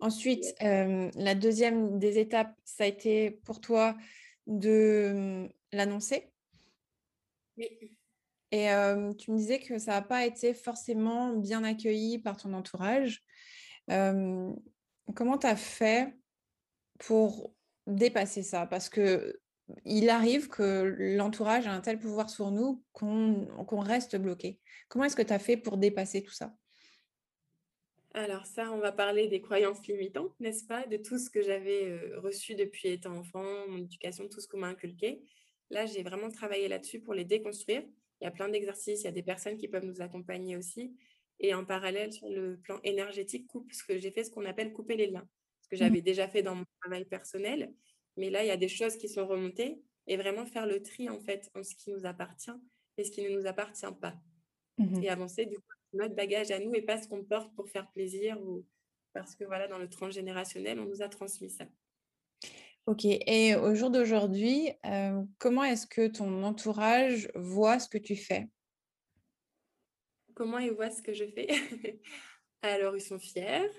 Ensuite, 0.00 0.54
hem, 0.60 1.10
la 1.16 1.34
deuxième 1.34 1.98
des 1.98 2.18
étapes, 2.18 2.54
ça 2.64 2.84
a 2.84 2.86
été 2.86 3.30
pour 3.30 3.60
toi 3.60 3.96
de, 4.46 5.46
mmh, 5.46 5.48
l'annoncer? 5.72 6.30
Oui. 7.56 7.96
Et 8.56 8.68
tu 9.18 9.32
me 9.32 9.36
disais 9.36 9.58
que 9.58 9.78
ça 9.78 9.96
a 9.96 10.00
pas 10.00 10.24
été 10.24 10.54
forcément 10.54 11.34
bien 11.34 11.64
accueilli 11.64 12.20
par 12.20 12.36
ton 12.36 12.52
entourage. 12.52 13.24
Comment 13.88 15.38
tu 15.40 15.46
as 15.48 15.56
fait 15.56 16.14
pour 17.00 17.52
dépasser 17.88 18.44
ça? 18.44 18.66
Parce 18.66 18.88
qu'il 18.88 20.08
arrive 20.08 20.46
que 20.46 20.94
l'entourage 21.16 21.66
a 21.66 21.72
un 21.72 21.80
tel 21.80 21.98
pouvoir 21.98 22.30
sur 22.30 22.52
nous 22.52 22.84
qu'on 22.92 23.80
reste 23.80 24.14
bloqué. 24.14 24.60
Comment 24.88 25.06
est-ce 25.06 25.16
que 25.16 25.22
tu 25.22 25.32
as 25.32 25.40
fait 25.40 25.56
pour 25.56 25.76
dépasser 25.76 26.22
tout 26.22 26.32
ça? 26.32 26.54
Alors 28.12 28.46
ça, 28.46 28.70
on 28.70 28.78
va 28.78 28.92
parler 28.92 29.26
des 29.26 29.40
croyances 29.40 29.84
limitantes, 29.88 30.38
n'est-ce 30.38 30.64
pas? 30.64 30.86
De 30.86 30.96
tout 30.96 31.18
ce 31.18 31.28
que 31.28 31.42
j'avais, 31.42 31.98
reçu 32.18 32.54
depuis 32.54 32.90
étant 32.90 33.16
enfant, 33.16 33.66
mon 33.68 33.78
éducation, 33.78 34.28
tout 34.28 34.40
ce 34.40 34.46
qu'on 34.46 34.58
m'a 34.58 34.68
inculqué. 34.68 35.24
Là, 35.70 35.86
j'ai 35.86 36.04
vraiment 36.04 36.30
travaillé 36.30 36.68
là-dessus 36.68 37.00
pour 37.00 37.14
les 37.14 37.24
déconstruire. 37.24 37.82
Il 38.20 38.24
y 38.24 38.26
a 38.26 38.30
plein 38.30 38.48
d'exercices, 38.48 39.02
il 39.02 39.04
y 39.04 39.08
a 39.08 39.12
des 39.12 39.22
personnes 39.22 39.56
qui 39.56 39.68
peuvent 39.68 39.84
nous 39.84 40.00
accompagner 40.02 40.56
aussi 40.56 40.96
et 41.40 41.54
en 41.54 41.64
parallèle, 41.64 42.12
sur 42.12 42.28
le 42.28 42.58
plan 42.60 42.80
énergétique, 42.84 43.46
coupe 43.48 43.72
ce 43.72 43.82
que 43.84 43.98
j'ai 43.98 44.10
fait 44.12 44.24
ce 44.24 44.30
qu'on 44.30 44.44
appelle 44.44 44.72
couper 44.72 44.96
les 44.96 45.08
liens. 45.08 45.28
Ce 45.62 45.68
que 45.68 45.76
Mmh 45.80 45.90
j'avais 45.90 46.00
déjà 46.02 46.28
fait 46.28 46.42
dans 46.42 46.54
mon 46.54 46.64
travail 46.80 47.04
personnel, 47.06 47.74
mais 48.16 48.30
là, 48.30 48.44
il 48.44 48.46
y 48.48 48.50
a 48.50 48.56
des 48.56 48.68
choses 48.68 48.96
qui 48.96 49.08
sont 49.08 49.26
remontées 49.26 49.82
et 50.06 50.16
vraiment 50.16 50.46
faire 50.46 50.66
le 50.66 50.82
tri, 50.82 51.08
en 51.08 51.20
fait, 51.20 51.50
en 51.54 51.62
ce 51.64 51.74
qui 51.74 51.90
nous 51.90 52.06
appartient 52.06 52.52
et 52.96 53.04
ce 53.04 53.10
qui 53.10 53.22
ne 53.22 53.30
nous 53.30 53.46
appartient 53.46 53.86
pas. 54.00 54.14
Mmh 54.78 55.04
Et 55.04 55.08
avancer 55.10 55.46
du 55.46 55.56
coup, 55.56 55.62
notre 55.92 56.14
bagage 56.14 56.50
à 56.50 56.58
nous 56.60 56.74
et 56.74 56.82
pas 56.82 57.00
ce 57.02 57.08
qu'on 57.08 57.24
porte 57.24 57.54
pour 57.54 57.68
faire 57.68 57.90
plaisir 57.92 58.40
ou 58.42 58.66
parce 59.12 59.36
que 59.36 59.44
voilà, 59.44 59.68
dans 59.68 59.78
le 59.78 59.88
transgénérationnel, 59.88 60.80
on 60.80 60.86
nous 60.86 61.02
a 61.02 61.08
transmis 61.08 61.50
ça. 61.50 61.66
OK 62.86 63.06
et 63.06 63.54
au 63.56 63.74
jour 63.74 63.90
d'aujourd'hui, 63.90 64.70
hem, 64.82 65.26
comment 65.38 65.64
est-ce 65.64 65.86
que 65.86 66.06
ton 66.06 66.42
entourage 66.42 67.30
voit 67.34 67.78
ce 67.78 67.88
que 67.88 67.96
tu 67.96 68.14
fais? 68.14 68.48
Comment 70.34 70.58
ils 70.58 70.72
voient 70.72 70.90
ce 70.90 71.00
que 71.00 71.14
je 71.14 71.24
fais? 71.24 71.48
Alors 72.62 72.94
ils 72.96 73.00
sont 73.00 73.18
fiers, 73.18 73.70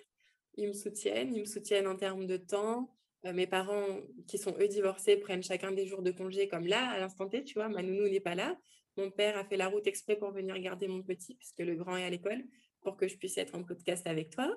ils 0.55 0.69
me 0.69 0.73
soutiennent, 0.73 1.35
ils 1.35 1.41
me 1.41 1.45
soutiennent 1.45 1.87
en 1.87 1.95
termes 1.95 2.25
de 2.25 2.37
temps. 2.37 2.95
Heu, 3.25 3.33
mes 3.33 3.45
parents 3.45 4.01
qui 4.27 4.39
sont 4.39 4.55
eux 4.59 4.67
divorcés 4.67 5.17
prennent 5.17 5.43
chacun 5.43 5.71
des 5.71 5.85
jours 5.85 6.01
de 6.01 6.11
congé 6.11 6.47
comme 6.47 6.65
là, 6.65 6.89
à 6.89 6.99
l'instant 6.99 7.27
T, 7.27 7.43
tu 7.43 7.55
vois? 7.55 7.69
Ma 7.69 7.83
nounou 7.83 8.09
n'est 8.09 8.19
pas 8.19 8.35
là. 8.35 8.57
Mon 8.97 9.11
père 9.11 9.37
a 9.37 9.43
fait 9.43 9.57
la 9.57 9.67
route 9.67 9.85
exprès 9.85 10.15
pour 10.15 10.31
venir 10.31 10.57
garder 10.59 10.87
mon 10.87 11.03
petit 11.03 11.35
puisque 11.35 11.59
le 11.59 11.75
grand 11.75 11.97
est 11.97 12.05
à 12.05 12.09
l'école, 12.09 12.43
pour 12.81 12.97
que 12.97 13.07
je 13.07 13.17
puisse 13.17 13.37
être 13.37 13.53
en 13.53 13.63
podcast 13.63 14.07
avec 14.07 14.31
toi. 14.31 14.49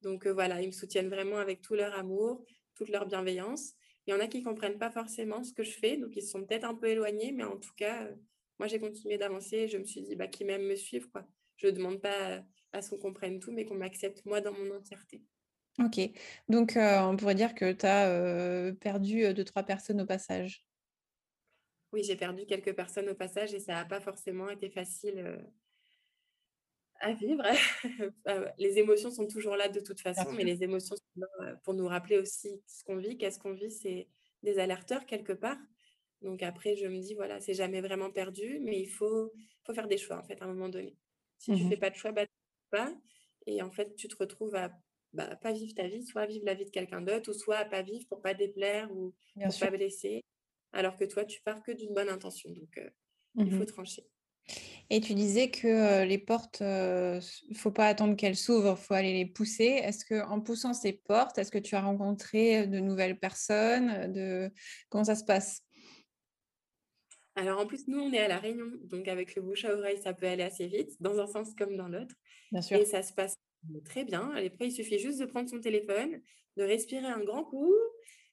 Donc, 0.00 0.26
heu, 0.26 0.30
voilà, 0.30 0.62
ils 0.62 0.68
me 0.68 0.72
soutiennent 0.72 1.08
vraiment 1.08 1.38
avec 1.38 1.60
tout 1.60 1.74
leur 1.74 1.94
amour, 1.98 2.44
toute 2.74 2.88
leur 2.88 3.06
bienveillance. 3.06 3.74
Il 4.06 4.12
y 4.12 4.14
en 4.14 4.20
a 4.20 4.26
qui 4.28 4.42
comprennent 4.42 4.78
pas 4.78 4.90
forcément 4.90 5.42
ce 5.44 5.52
que 5.52 5.62
je 5.64 5.72
fais, 5.78 5.96
donc 5.96 6.14
ils 6.16 6.22
sont 6.22 6.44
peut-être 6.44 6.64
un 6.64 6.74
peu 6.74 6.88
éloignés, 6.88 7.32
mais 7.32 7.44
en 7.44 7.56
tout 7.58 7.74
cas, 7.76 8.04
heu, 8.06 8.16
moi 8.58 8.66
j'ai 8.68 8.78
continué 8.80 9.18
d'avancer 9.18 9.56
et 9.58 9.68
je 9.68 9.78
me 9.78 9.84
suis 9.84 10.02
dit: 10.02 10.16
«Bah, 10.16 10.28
qu'ils 10.28 10.46
m'aiment 10.46 10.66
me 10.66 10.76
suivre, 10.76 11.08
quoi». 11.10 11.26
Je 11.56 11.68
demande 11.68 12.00
pas 12.00 12.44
à 12.72 12.82
ce 12.82 12.90
qu'on 12.90 12.98
comprenne 12.98 13.40
tout, 13.40 13.52
mais 13.52 13.64
qu'on 13.64 13.74
m'accepte 13.76 14.24
moi 14.26 14.40
dans 14.40 14.52
mon 14.52 14.70
entièreté. 14.76 15.22
OK. 15.78 16.00
Donc, 16.48 16.76
heu, 16.76 16.80
on 17.00 17.16
pourrait 17.16 17.34
dire 17.34 17.54
que 17.54 17.72
tu 17.72 17.86
as, 17.86 18.72
perdu, 18.80 19.24
heu, 19.24 19.34
2-3 19.34 19.62
personnes 19.64 20.00
au 20.00 20.06
passage? 20.06 20.66
Oui, 21.92 22.02
j'ai 22.04 22.16
perdu 22.16 22.46
quelques 22.46 22.74
personnes 22.74 23.08
au 23.10 23.14
passage 23.14 23.52
et 23.54 23.58
ça 23.60 23.78
a 23.78 23.84
pas 23.84 24.00
forcément 24.00 24.48
été 24.48 24.70
facile, 24.70 25.18
à 27.02 27.12
vivre. 27.14 27.44
Heu, 28.28 28.48
les 28.58 28.78
émotions 28.78 29.10
sont 29.10 29.26
toujours 29.26 29.56
là 29.56 29.68
de 29.68 29.80
toute 29.80 30.00
façon, 30.00 30.32
mais 30.32 30.44
les 30.44 30.62
émotions 30.64 30.96
sont 30.96 31.20
là, 31.20 31.52
heu, 31.52 31.56
pour 31.64 31.74
nous 31.74 31.86
rappeler 31.88 32.18
aussi 32.18 32.62
ce 32.66 32.84
qu'on 32.84 32.96
vit. 32.96 33.18
Qu'est-ce 33.18 33.38
qu'on 33.40 33.52
vit? 33.54 33.70
C'est 33.70 34.08
des 34.42 34.58
alerteurs 34.58 35.06
quelque 35.06 35.32
part. 35.32 35.58
Donc 36.22 36.42
après, 36.42 36.76
je 36.76 36.86
me 36.86 37.00
dis: 37.00 37.14
«Voilà, 37.14 37.40
c'est 37.40 37.54
jamais 37.54 37.80
vraiment 37.80 38.10
perdu, 38.12 38.60
mais 38.60 38.80
il 38.80 38.88
faut 38.88 39.32
faut 39.66 39.74
faire 39.74 39.88
des 39.88 39.98
choix, 39.98 40.18
en 40.18 40.24
fait, 40.24 40.40
à 40.42 40.44
un 40.46 40.48
moment 40.48 40.68
donné». 40.68 40.98
Si 41.38 41.52
tu 41.52 41.64
fais 41.64 41.76
Mmh 41.76 41.78
pas 41.78 41.90
de 41.90 41.96
choix, 41.96 42.12
bah, 42.12 42.26
pas 42.70 42.94
et 43.46 43.60
en 43.62 43.70
fait, 43.72 43.94
tu 43.96 44.06
te 44.08 44.16
retrouves 44.16 44.54
à, 44.54 44.70
bah, 45.12 45.34
pas 45.36 45.52
vivre 45.52 45.74
ta 45.74 45.88
vie, 45.88 46.04
soit 46.04 46.22
à 46.22 46.26
vivre 46.26 46.46
la 46.46 46.54
vie 46.54 46.64
de 46.64 46.70
quelqu'un 46.70 47.00
d'autre 47.02 47.30
ou 47.30 47.34
soit 47.34 47.56
à 47.58 47.64
pas 47.64 47.82
vivre 47.82 48.06
pour 48.08 48.22
pas 48.22 48.34
déplaire 48.34 48.92
ou 48.92 49.14
Bien 49.36 49.50
pour 49.50 49.50
sûr. 49.50 49.68
pas 49.68 49.70
blesser, 49.70 50.22
alors 50.72 50.96
que 50.96 51.04
toi, 51.04 51.24
tu 51.24 51.42
pars 51.42 51.62
que 51.62 51.72
d'une 51.72 51.92
bonne 51.94 52.08
intention. 52.08 52.50
Donc 52.50 52.78
heu, 52.78 52.90
il 53.44 53.52
faut 53.54 53.64
Mmh 53.64 53.66
trancher. 53.66 54.04
Et 54.90 55.00
tu 55.00 55.14
disais 55.14 55.50
que, 55.50 56.04
les 56.04 56.18
portes, 56.18 56.62
heu, 56.62 57.16
s 57.16 57.44
faut 57.54 57.70
pas 57.70 57.86
attendre 57.86 58.16
qu'elles 58.16 58.36
s'ouvrent, 58.36 58.76
faut 58.76 58.94
aller 58.94 59.12
les 59.12 59.26
pousser. 59.26 59.80
Est-ce 59.82 60.04
que 60.04 60.24
en 60.26 60.40
poussant 60.40 60.74
ces 60.74 60.92
portes, 60.92 61.38
est-ce 61.38 61.50
que 61.50 61.58
tu 61.58 61.74
as 61.74 61.80
rencontré, 61.80 62.66
de 62.66 62.78
nouvelles 62.78 63.18
personnes, 63.18 64.12
de 64.12 64.50
comment 64.88 65.04
ça 65.04 65.14
se 65.14 65.24
passe? 65.24 65.62
Alors 67.34 67.60
en 67.60 67.66
plus, 67.66 67.88
nous, 67.88 67.98
on 67.98 68.12
est 68.12 68.18
à 68.18 68.28
La 68.28 68.38
Réunion, 68.38 68.70
donc 68.84 69.08
avec 69.08 69.34
le 69.34 69.42
bouche 69.42 69.64
à 69.64 69.74
oreille, 69.74 69.96
ça 70.02 70.12
peut 70.12 70.26
aller 70.26 70.42
assez 70.42 70.66
vite, 70.66 70.90
dans 71.00 71.18
un 71.18 71.26
sens 71.26 71.54
comme 71.54 71.76
dans 71.76 71.88
l'autre. 71.88 72.14
Bien 72.50 72.60
sûr. 72.60 72.78
Et 72.78 72.84
ça 72.84 73.02
se 73.02 73.14
passe 73.14 73.36
très 73.86 74.04
bien. 74.04 74.30
Après, 74.32 74.66
il 74.66 74.72
suffit 74.72 74.98
juste 74.98 75.18
de 75.18 75.24
prendre 75.24 75.48
son 75.48 75.60
téléphone, 75.60 76.20
de 76.58 76.62
respirer 76.62 77.06
un 77.06 77.24
grand 77.24 77.44
coup, 77.44 77.72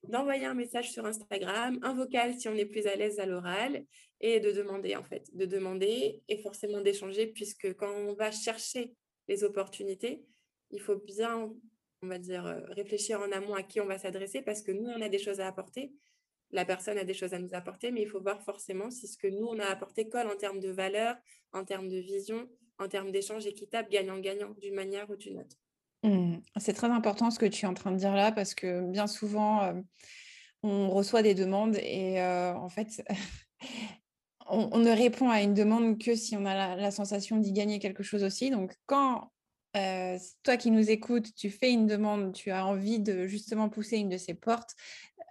d'envoyer 0.03 0.45
un 0.45 0.53
message 0.53 0.91
sur 0.91 1.05
Instagram, 1.05 1.79
un 1.81 1.93
vocal 1.93 2.39
si 2.39 2.47
on 2.47 2.55
est 2.55 2.65
plus 2.65 2.87
à 2.87 2.95
l'aise 2.95 3.19
à 3.19 3.25
l'oral, 3.25 3.85
et 4.21 4.39
de 4.39 4.51
demander 4.51 4.95
en 4.95 5.03
fait, 5.03 5.29
de 5.33 5.45
demander 5.45 6.21
et 6.27 6.37
forcément 6.41 6.81
d'échanger, 6.81 7.27
puisque 7.27 7.73
quand 7.75 7.91
on 7.91 8.13
va 8.13 8.31
chercher 8.31 8.93
les 9.27 9.43
opportunités, 9.43 10.23
il 10.71 10.81
faut 10.81 10.97
bien, 10.97 11.53
on 12.01 12.07
va 12.07 12.17
dire, 12.17 12.45
euh, 12.45 12.61
réfléchir 12.69 13.19
en 13.19 13.31
amont 13.31 13.53
à 13.53 13.63
qui 13.63 13.81
on 13.81 13.85
va 13.85 13.97
s'adresser, 13.97 14.41
parce 14.41 14.61
que 14.61 14.71
nous, 14.71 14.89
on 14.89 15.01
a 15.01 15.09
des 15.09 15.19
choses 15.19 15.39
à 15.39 15.47
apporter, 15.47 15.91
la 16.51 16.65
personne 16.65 16.97
a 16.97 17.03
des 17.03 17.13
choses 17.13 17.33
à 17.33 17.39
nous 17.39 17.53
apporter, 17.53 17.91
mais 17.91 18.01
il 18.01 18.07
faut 18.07 18.21
voir 18.21 18.41
forcément 18.43 18.89
si 18.89 19.07
ce 19.07 19.17
que 19.17 19.27
nous, 19.27 19.45
on 19.45 19.59
a 19.59 19.65
apporté 19.65 20.09
colle 20.09 20.27
en 20.27 20.35
termes 20.35 20.59
de 20.59 20.69
valeur, 20.69 21.15
en 21.53 21.63
termes 21.63 21.89
de 21.89 21.97
vision, 21.97 22.49
en 22.79 22.87
termes 22.87 23.11
d'échange 23.11 23.45
équitable, 23.45 23.89
gagnant-gagnant, 23.89 24.55
d'une 24.59 24.73
manière 24.73 25.09
ou 25.09 25.15
d'une 25.15 25.39
autre. 25.39 25.57
Mmh. 26.03 26.37
C'est 26.57 26.73
très 26.73 26.89
important 26.89 27.29
ce 27.29 27.39
que 27.39 27.45
tu 27.45 27.65
es 27.65 27.67
en 27.67 27.73
train 27.73 27.91
de 27.91 27.97
dire 27.97 28.15
là, 28.15 28.31
parce 28.31 28.55
que 28.55 28.81
bien 28.89 29.07
souvent, 29.07 29.63
euh, 29.63 29.73
on 30.63 30.89
reçoit 30.89 31.21
des 31.21 31.35
demandes 31.35 31.75
et 31.75 32.21
euh, 32.21 32.53
en 32.55 32.69
fait, 32.69 33.03
on, 34.47 34.77
ne 34.79 34.91
répond 34.91 35.29
à 35.29 35.41
une 35.41 35.53
demande 35.53 35.99
que 35.99 36.15
si 36.15 36.37
on 36.37 36.45
a 36.45 36.75
la, 36.75 36.91
sensation 36.91 37.37
d'y 37.37 37.51
gagner 37.51 37.79
quelque 37.79 38.03
chose 38.03 38.23
aussi. 38.23 38.49
Donc, 38.49 38.75
quand 38.85 39.31
euh, 39.75 40.17
toi 40.43 40.57
qui 40.57 40.71
nous 40.71 40.89
écoutes, 40.89 41.33
tu 41.35 41.49
fais 41.49 41.71
une 41.71 41.85
demande, 41.85 42.33
tu 42.33 42.51
as 42.51 42.65
envie 42.65 42.99
de 42.99 43.27
justement 43.27 43.69
pousser 43.69 43.97
une 43.97 44.09
de 44.09 44.17
ces 44.17 44.33
portes, 44.33 44.75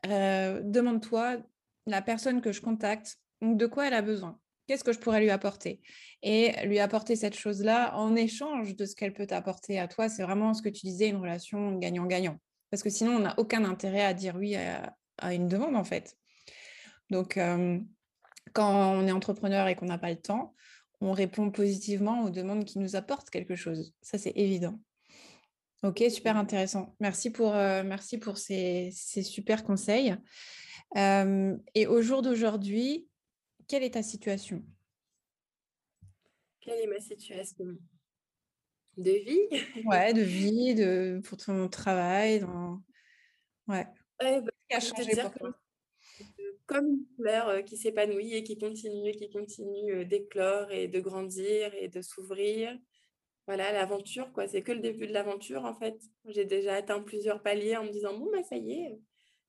demande-toi 0.04 1.38
la 1.86 2.02
personne 2.02 2.40
que 2.40 2.52
je 2.52 2.60
contacte, 2.60 3.16
de 3.42 3.66
quoi 3.66 3.88
elle 3.88 3.94
a 3.94 4.02
besoin 4.02 4.38
Qu'est-ce 4.68 4.84
que 4.84 4.92
je 4.92 4.98
pourrais 4.98 5.20
lui 5.20 5.30
apporter? 5.30 5.80
Et 6.22 6.52
lui 6.66 6.78
apporter 6.78 7.16
cette 7.16 7.34
chose-là 7.34 7.96
en 7.96 8.14
échange 8.14 8.76
de 8.76 8.84
ce 8.84 8.94
qu'elle 8.94 9.14
peut 9.14 9.26
t'apporter 9.26 9.78
à 9.78 9.88
toi, 9.88 10.10
c'est 10.10 10.22
vraiment 10.22 10.52
ce 10.52 10.60
que 10.60 10.68
tu 10.68 10.84
disais, 10.84 11.08
une 11.08 11.16
relation 11.16 11.78
gagnant-gagnant. 11.78 12.38
Parce 12.70 12.82
que 12.82 12.90
sinon, 12.90 13.12
on 13.12 13.20
n'a 13.20 13.34
aucun 13.38 13.64
intérêt 13.64 14.02
à 14.02 14.12
dire 14.12 14.36
oui 14.36 14.56
à, 14.56 14.94
une 15.32 15.48
demande, 15.48 15.74
en 15.74 15.84
fait. 15.84 16.18
Donc, 17.08 17.40
quand 18.52 18.92
on 18.94 19.06
est 19.06 19.10
entrepreneur 19.10 19.68
et 19.68 19.74
qu'on 19.74 19.86
n'a 19.86 19.96
pas 19.96 20.10
le 20.10 20.20
temps, 20.20 20.54
on 21.00 21.12
répond 21.12 21.50
positivement 21.50 22.24
aux 22.24 22.30
demandes 22.30 22.66
qui 22.66 22.78
nous 22.78 22.94
apportent 22.94 23.30
quelque 23.30 23.56
chose. 23.56 23.94
Ça, 24.02 24.18
c'est 24.18 24.32
évident. 24.36 24.78
Ok, 25.82 26.04
super 26.10 26.36
intéressant. 26.36 26.94
Merci 27.00 27.30
pour, 27.30 27.52
merci 27.54 28.18
pour 28.18 28.36
ces, 28.36 28.90
super 28.92 29.64
conseils. 29.64 30.14
et 30.94 31.86
au 31.86 32.02
jour 32.02 32.20
d'aujourd'hui, 32.20 33.08
quelle 33.68 33.84
est 33.84 33.94
ta 33.94 34.02
situation? 34.02 34.64
Quelle 36.60 36.80
est 36.80 36.86
ma 36.86 37.00
situation? 37.00 37.78
De 38.96 39.10
vie? 39.10 39.84
Ouais, 39.84 40.12
de 40.12 40.22
vie, 40.22 40.74
de, 40.74 41.20
pour 41.24 41.38
ton 41.38 41.68
travail. 41.68 42.40
Dans... 42.40 42.82
Ouais. 43.68 43.86
ouais 44.20 44.40
bah, 44.40 44.50
a 44.70 44.80
changé 44.80 45.12
pour 45.20 45.34
toi? 45.34 45.54
comme 46.68 46.86
une 46.86 47.06
fleur 47.16 47.48
euh, 47.48 47.62
qui 47.62 47.76
s'épanouit 47.76 48.34
et 48.34 48.44
qui 48.44 48.58
continue, 48.58 49.12
qui 49.12 49.30
continue 49.30 49.94
euh, 49.94 50.04
d'éclore 50.04 50.70
et 50.70 50.86
de 50.86 51.00
grandir 51.00 51.72
et 51.74 51.88
de 51.88 52.02
s'ouvrir. 52.02 52.78
Voilà, 53.46 53.72
l'aventure, 53.72 54.30
quoi. 54.34 54.46
C'est 54.46 54.62
que 54.62 54.72
le 54.72 54.80
début 54.80 55.06
de 55.06 55.14
l'aventure, 55.14 55.64
en 55.64 55.74
fait. 55.74 55.98
J'ai 56.26 56.44
déjà 56.44 56.74
atteint 56.74 57.00
plusieurs 57.00 57.42
paliers 57.42 57.76
en 57.78 57.84
me 57.84 57.90
disant, 57.90 58.16
bon, 58.16 58.28
bah, 58.30 58.42
ça 58.42 58.56
y 58.56 58.72
est, 58.72 59.00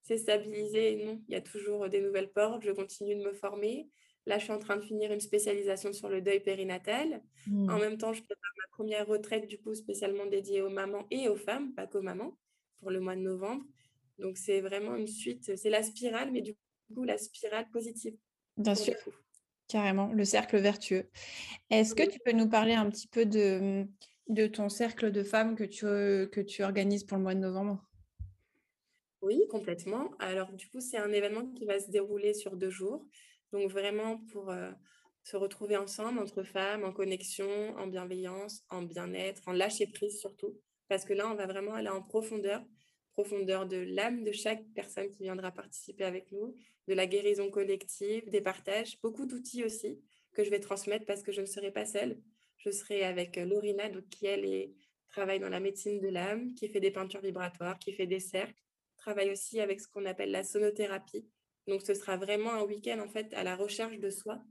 c'est 0.03 0.17
stabilisé. 0.17 1.03
Non, 1.05 1.21
il 1.27 1.33
y 1.33 1.35
a 1.35 1.41
toujours 1.41 1.89
des 1.89 1.99
nouvelles 1.99 2.31
portes. 2.31 2.63
Je 2.63 2.71
continue 2.71 3.15
de 3.17 3.23
me 3.23 3.33
former. 3.33 3.89
Là, 4.29 4.37
je 4.37 4.43
suis 4.43 4.53
en 4.53 4.59
train 4.59 4.75
de 4.75 4.83
finir 4.83 5.11
une 5.11 5.21
spécialisation 5.21 5.91
sur 5.91 6.07
le 6.07 6.21
deuil 6.21 6.39
périnatal. 6.39 7.23
En 7.47 7.49
mmh. 7.49 7.79
même 7.79 7.97
temps, 7.97 8.13
je 8.13 8.21
prépare 8.21 8.51
ma 8.59 8.67
première 8.77 9.07
retraite, 9.07 9.47
du 9.47 9.57
coup, 9.57 9.73
spécialement 9.73 10.27
dédiée 10.27 10.61
aux 10.61 10.69
mamans 10.69 11.07
et 11.09 11.27
aux 11.29 11.35
femmes, 11.35 11.73
pas 11.73 11.87
qu'aux 11.87 12.03
mamans, 12.03 12.37
pour 12.77 12.91
le 12.91 12.99
mois 12.99 13.15
de 13.15 13.21
novembre. 13.21 13.65
Donc, 14.19 14.37
c'est 14.37 14.61
vraiment 14.61 14.95
une 14.95 15.07
suite, 15.07 15.57
c'est 15.57 15.69
la 15.71 15.81
spirale, 15.81 16.29
mais 16.31 16.41
du 16.41 16.55
coup, 16.93 17.03
la 17.05 17.17
spirale 17.17 17.67
positive. 17.71 18.15
Bien 18.55 18.75
sûr, 18.75 18.93
carrément, 19.67 20.13
le 20.13 20.25
cercle 20.25 20.59
vertueux. 20.59 21.09
Est-ce 21.71 21.95
que 21.95 22.07
tu 22.07 22.19
peux 22.23 22.33
nous 22.33 22.49
parler 22.49 22.73
un 22.73 22.87
petit 22.91 23.07
peu 23.07 23.25
de, 23.25 23.87
de 24.27 24.45
ton 24.45 24.69
cercle 24.69 25.11
de 25.11 25.23
femmes 25.23 25.55
que 25.55 25.63
tu, 25.63 25.85
que 26.29 26.41
tu 26.41 26.61
organises 26.61 27.03
pour 27.03 27.17
le 27.17 27.23
mois 27.23 27.33
de 27.33 27.39
novembre? 27.39 27.83
Oui, 29.23 29.41
complètement. 29.49 30.11
Alors, 30.19 30.53
du 30.53 30.69
coup, 30.69 30.81
c'est 30.81 30.99
un 30.99 31.11
événement 31.11 31.47
qui 31.47 31.65
va 31.65 31.79
se 31.79 31.89
dérouler 31.89 32.35
sur 32.35 32.55
deux 32.55 32.69
jours. 32.69 33.03
Donc 33.51 33.69
vraiment 33.69 34.17
pour 34.31 34.49
euh, 34.49 34.71
se 35.23 35.37
retrouver 35.37 35.77
ensemble 35.77 36.19
entre 36.19 36.43
femmes, 36.43 36.83
en 36.83 36.91
connexion, 36.91 37.75
en 37.77 37.87
bienveillance, 37.87 38.63
en 38.69 38.81
bien-être, 38.81 39.47
en 39.47 39.53
lâcher 39.53 39.87
prise 39.87 40.19
surtout. 40.19 40.59
Parce 40.87 41.05
que 41.05 41.13
là, 41.13 41.29
on 41.29 41.35
va 41.35 41.45
vraiment 41.45 41.73
aller 41.73 41.89
en 41.89 42.01
profondeur, 42.01 42.63
profondeur 43.13 43.67
de 43.67 43.77
l'âme 43.77 44.23
de 44.23 44.31
chaque 44.31 44.63
personne 44.73 45.09
qui 45.11 45.23
viendra 45.23 45.51
participer 45.51 46.03
avec 46.03 46.31
nous, 46.31 46.55
de 46.87 46.93
la 46.93 47.05
guérison 47.05 47.49
collective, 47.49 48.29
des 48.29 48.41
partages, 48.41 48.99
beaucoup 49.01 49.25
d'outils 49.25 49.63
aussi 49.63 50.01
que 50.33 50.43
je 50.43 50.49
vais 50.49 50.59
transmettre 50.59 51.05
parce 51.05 51.23
que 51.23 51.31
je 51.31 51.41
ne 51.41 51.45
serai 51.45 51.71
pas 51.71 51.85
seule. 51.85 52.19
Je 52.57 52.71
serai 52.71 53.03
avec 53.03 53.37
euh, 53.37 53.45
Lorina, 53.45 53.89
donc, 53.89 54.07
qui 54.09 54.25
elle 54.25 54.71
travaille 55.09 55.39
dans 55.39 55.49
la 55.49 55.59
médecine 55.59 55.99
de 55.99 56.07
l'âme, 56.07 56.53
qui 56.53 56.69
fait 56.69 56.79
des 56.79 56.91
peintures 56.91 57.21
vibratoires, 57.21 57.79
qui 57.79 57.93
fait 57.93 58.05
des 58.05 58.19
cercles, 58.19 58.53
travaille 58.97 59.31
aussi 59.31 59.59
avec 59.59 59.81
ce 59.81 59.87
qu'on 59.87 60.05
appelle 60.05 60.31
la 60.31 60.43
sonothérapie, 60.43 61.25
donc, 61.69 61.81
ce 61.83 61.93
sera 61.93 62.17
vraiment 62.17 62.51
un 62.51 62.63
week-end 62.63 62.99
en 62.99 63.07
fait 63.07 63.33
à 63.33 63.43
la 63.43 63.55
recherche 63.55 63.99
de 63.99 64.09
soi, 64.09 64.41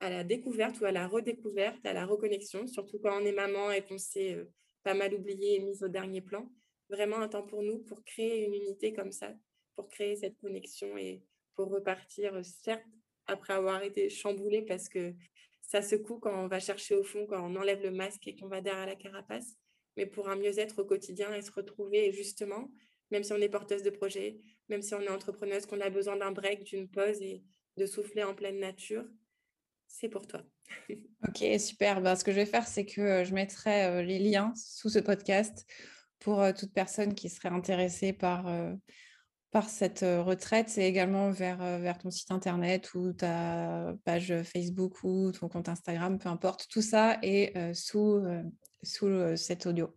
à 0.00 0.08
la 0.08 0.24
découverte 0.24 0.80
ou 0.80 0.84
à 0.84 0.92
la 0.92 1.06
redécouverte, 1.06 1.84
à 1.84 1.92
la 1.92 2.06
reconnexion, 2.06 2.66
surtout 2.66 2.98
quand 2.98 3.20
on 3.20 3.24
est 3.24 3.32
maman 3.32 3.70
et 3.72 3.82
qu'on 3.84 3.98
s'est 3.98 4.34
euh, 4.34 4.50
pas 4.84 4.94
mal 4.94 5.12
oublié 5.14 5.56
et 5.56 5.60
mis 5.60 5.82
au 5.82 5.88
dernier 5.88 6.20
plan. 6.20 6.50
Vraiment 6.88 7.18
un 7.18 7.28
temps 7.28 7.42
pour 7.42 7.62
nous 7.62 7.80
pour 7.80 8.04
créer 8.04 8.46
une 8.46 8.54
unité 8.54 8.92
comme 8.92 9.12
ça, 9.12 9.34
pour 9.76 9.88
créer 9.88 10.16
cette 10.16 10.38
connexion 10.38 10.96
et 10.96 11.22
pour 11.54 11.68
repartir, 11.70 12.34
euh, 12.34 12.42
certes, 12.42 12.86
après 13.26 13.52
avoir 13.52 13.82
été 13.82 14.08
chamboulé 14.08 14.62
parce 14.62 14.88
que 14.88 15.14
ça 15.60 15.82
secoue 15.82 16.18
quand 16.18 16.44
on 16.44 16.48
va 16.48 16.60
chercher 16.60 16.94
au 16.94 17.02
fond, 17.02 17.26
quand 17.26 17.44
on 17.44 17.56
enlève 17.56 17.82
le 17.82 17.90
masque 17.90 18.26
et 18.26 18.36
qu'on 18.36 18.48
va 18.48 18.62
derrière 18.62 18.86
la 18.86 18.96
carapace, 18.96 19.56
mais 19.96 20.06
pour 20.06 20.28
un 20.30 20.36
mieux-être 20.36 20.78
au 20.78 20.84
quotidien 20.84 21.34
et 21.34 21.42
se 21.42 21.50
retrouver 21.50 22.10
justement, 22.12 22.70
même 23.10 23.24
si 23.24 23.32
on 23.32 23.36
est 23.36 23.48
porteuse 23.48 23.82
de 23.82 23.90
projet, 23.90 24.40
même 24.68 24.82
si 24.82 24.94
on 24.94 25.00
est 25.00 25.08
entrepreneuse, 25.08 25.66
qu'on 25.66 25.80
a 25.80 25.90
besoin 25.90 26.16
d'un 26.16 26.32
break, 26.32 26.64
d'une 26.64 26.88
pause 26.88 27.20
et 27.22 27.42
de 27.76 27.86
souffler 27.86 28.22
en 28.22 28.34
pleine 28.34 28.60
nature, 28.60 29.04
c'est 29.86 30.08
pour 30.08 30.26
toi. 30.26 30.42
ok, 31.28 31.60
super. 31.60 32.00
Ben, 32.00 32.14
ce 32.14 32.24
que 32.24 32.30
je 32.30 32.36
vais 32.36 32.46
faire, 32.46 32.66
c'est 32.66 32.84
que 32.84 33.00
euh, 33.00 33.24
je 33.24 33.34
mettrai 33.34 33.84
euh, 33.84 34.02
les 34.02 34.18
liens 34.18 34.52
sous 34.54 34.90
ce 34.90 34.98
podcast 34.98 35.66
pour 36.20 36.40
euh, 36.40 36.52
toute 36.52 36.72
personne 36.72 37.14
qui 37.14 37.28
serait 37.28 37.48
intéressée 37.48 38.12
par, 38.12 38.52
par 39.50 39.68
cette 39.70 40.00
retraite 40.00 40.76
et 40.76 40.86
également 40.86 41.30
vers, 41.30 41.58
vers 41.78 41.96
ton 41.98 42.10
site 42.10 42.30
internet 42.30 42.92
ou 42.94 43.12
ta 43.12 43.94
page 44.04 44.42
Facebook 44.42 45.02
ou 45.04 45.32
ton 45.32 45.48
compte 45.48 45.68
Instagram, 45.68 46.18
peu 46.18 46.28
importe. 46.28 46.66
Tout 46.68 46.82
ça 46.82 47.18
est 47.22 47.72
sous, 47.72 48.20
sous 48.82 49.36
cet 49.36 49.66
audio. 49.66 49.94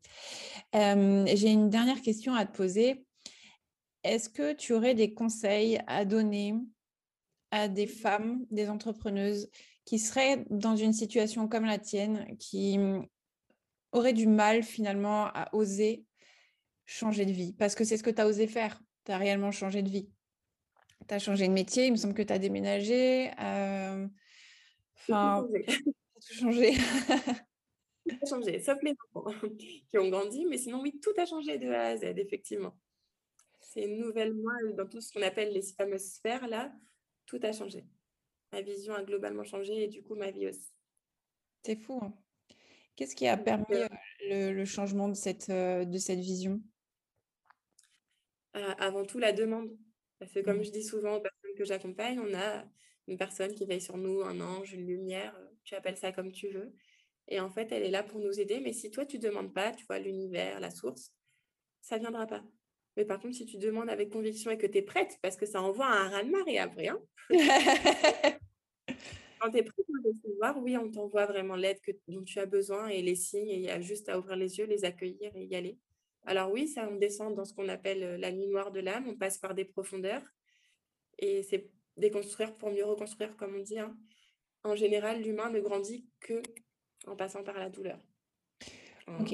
J'ai 0.74 1.52
une 1.52 1.70
dernière 1.70 2.02
question 2.02 2.34
à 2.34 2.46
te 2.46 2.56
poser. 2.56 3.06
Est-ce 4.04 4.30
que 4.30 4.54
tu 4.54 4.74
aurais 4.74 4.96
des 4.96 5.14
conseils 5.14 5.80
à 5.88 6.06
donner 6.06 6.56
à 7.52 7.68
des 7.68 7.88
femmes, 7.88 8.46
des 8.50 8.70
entrepreneuses 8.70 9.50
qui 9.86 10.00
seraient 10.00 10.46
dans 10.50 10.76
une 10.76 10.94
situation 10.94 11.48
comme 11.48 11.66
la 11.66 11.78
tienne, 11.78 12.36
qui 12.38 12.78
mmh, 12.78 13.06
auraient 13.92 14.14
du 14.14 14.28
mal 14.28 14.64
finalement 14.64 15.26
à 15.28 15.50
oser 15.54 16.06
changer 16.86 17.26
de 17.26 17.32
vie? 17.32 17.54
Parce 17.54 17.76
que 17.76 17.84
c'est 17.84 17.98
ce 17.98 18.04
que 18.04 18.10
tu 18.10 18.22
as 18.22 18.28
osé 18.28 18.48
faire, 18.48 18.82
tu 19.06 19.12
as 19.12 19.18
réellement 19.18 19.52
changé 19.52 19.84
de 19.84 19.90
vie. 19.90 20.10
Tu 21.08 21.14
as 21.14 21.20
changé 21.20 21.48
de 21.48 21.54
métier, 21.54 21.88
il 21.88 21.92
me 21.92 21.98
semble 21.98 22.14
que 22.14 22.22
tu 22.22 22.34
as 22.34 22.40
déménagé. 22.40 23.32
Enfin, 24.96 25.46
tout 26.28 26.34
changé. 26.34 26.74
tout 28.08 28.16
a 28.22 28.26
changé, 28.26 28.60
sauf 28.60 28.78
les 28.82 28.96
enfants 29.14 29.32
qui 29.90 29.98
ont 29.98 30.10
grandi, 30.10 30.46
mais 30.46 30.58
sinon, 30.58 30.82
oui, 30.82 31.00
tout 31.02 31.14
a 31.18 31.26
changé 31.26 31.58
de 31.58 31.70
A 31.70 31.88
à 31.88 31.98
Z, 31.98 32.04
effectivement 32.18 32.76
c'est 33.72 33.84
une 33.84 34.00
nouvelle 34.00 34.34
moi 34.34 34.54
dans 34.76 34.86
tout 34.86 35.00
ce 35.00 35.14
qu'on 35.14 35.22
appelle 35.22 35.54
les 35.54 35.62
fameuses 35.62 36.14
sphères 36.14 36.48
là, 36.48 36.74
tout 37.26 37.40
a 37.44 37.54
changé. 37.54 37.86
Ma 38.52 38.62
vision 38.62 38.94
a 38.94 39.04
globalement 39.04 39.46
changé 39.46 39.84
et 39.84 39.88
du 39.88 40.04
coup 40.04 40.16
ma 40.16 40.30
vie 40.30 40.48
aussi. 40.48 40.74
C'est 41.64 41.78
fou. 41.78 42.00
Hein. 42.04 42.14
Qu'est-ce 42.96 43.16
qui 43.16 43.28
a 43.28 43.38
permis 43.38 43.66
euh, 43.72 44.52
le, 44.52 44.66
changement 44.66 45.08
de 45.08 45.14
cette, 45.14 45.50
euh, 45.50 45.86
de 45.86 45.98
cette 45.98 46.20
vision? 46.20 46.62
Euh, 48.58 48.74
Avant 48.78 49.06
tout 49.06 49.20
la 49.20 49.32
demande. 49.32 49.70
Parce 50.20 50.34
que 50.34 50.42
comme 50.42 50.60
mmh. 50.60 50.64
je 50.64 50.72
dis 50.72 50.84
souvent 50.84 51.16
aux 51.16 51.22
personnes 51.22 51.56
que 51.58 51.64
j'accompagne, 51.64 52.20
on 52.20 52.34
a 52.34 52.66
une 53.08 53.18
personne 53.18 53.54
qui 53.56 53.66
veille 53.66 53.82
sur 53.82 53.98
nous, 53.98 54.22
un 54.22 54.42
ange, 54.42 54.74
une 54.74 54.86
lumière, 54.86 55.36
tu 55.64 55.76
appelles 55.76 55.98
ça 55.98 56.12
comme 56.12 56.32
tu 56.32 56.50
veux. 56.50 56.74
Et 57.28 57.40
en 57.40 57.50
fait, 57.50 57.72
elle 57.72 57.84
est 57.84 57.92
là 57.92 58.04
pour 58.04 58.20
nous 58.20 58.40
aider. 58.40 58.60
Mais 58.60 58.74
si 58.74 58.92
toi, 58.92 59.06
tu 59.06 59.18
ne 59.18 59.24
demandes 59.24 59.54
pas, 59.54 59.72
tu 59.72 59.86
vois, 59.86 60.00
l'univers, 60.00 60.60
la 60.60 60.72
source, 60.72 61.14
ça 61.82 61.96
ne 61.98 62.02
viendra 62.02 62.28
pas. 62.28 62.44
Mais 62.98 63.06
par 63.06 63.20
contre, 63.20 63.36
si 63.36 63.46
tu 63.46 63.58
demandes 63.58 63.90
avec 63.90 64.10
conviction 64.10 64.52
et 64.52 64.58
que 64.58 64.68
tu 64.68 64.80
es 64.80 64.82
prête, 64.82 65.18
parce 65.22 65.38
que 65.38 65.46
ça 65.46 65.62
envoie 65.62 65.88
un 65.88 66.10
raz-de-marée 66.10 66.60
après, 66.60 66.90
hein 66.90 67.00
Quand 69.40 69.50
tu 69.50 69.58
es 69.58 69.64
prêt 69.64 69.82
à 69.82 70.08
recevoir, 70.08 70.62
oui, 70.62 70.78
on 70.78 70.92
t'envoie 70.92 71.26
vraiment 71.26 71.56
l'aide 71.56 71.80
dont 72.08 72.24
tu 72.24 72.40
as 72.40 72.46
besoin 72.46 72.88
et 72.88 73.02
les 73.02 73.16
signes, 73.16 73.50
et 73.50 73.56
il 73.56 73.62
y 73.62 73.70
a 73.70 73.80
juste 73.80 74.10
à 74.10 74.20
ouvrir 74.20 74.36
les 74.36 74.58
yeux, 74.58 74.66
les 74.66 74.84
accueillir 74.84 75.32
et 75.36 75.46
y 75.46 75.56
aller. 75.56 75.80
Alors 76.26 76.52
oui, 76.52 76.68
ça, 76.68 76.88
on 76.92 76.98
descend 76.98 77.34
dans 77.34 77.46
ce 77.46 77.54
qu'on 77.54 77.70
appelle 77.70 78.20
la 78.20 78.32
nuit 78.32 78.48
noire 78.48 78.72
de 78.72 78.82
l'âme, 78.82 79.08
on 79.08 79.16
passe 79.16 79.38
par 79.38 79.56
des 79.56 79.66
profondeurs, 79.66 80.22
et 81.18 81.44
c'est 81.44 81.72
déconstruire 81.98 82.56
pour 82.56 82.72
mieux 82.72 82.86
reconstruire, 82.86 83.36
comme 83.38 83.56
on 83.56 83.62
dit. 83.62 83.80
Hein. 83.80 83.98
En 84.64 84.76
général, 84.76 85.22
l'humain 85.22 85.50
ne 85.50 85.60
grandit 85.60 86.06
que 86.20 86.42
en 87.08 87.16
passant 87.16 87.44
par 87.44 87.58
la 87.58 87.70
douleur. 87.70 88.00
Ok. 89.20 89.34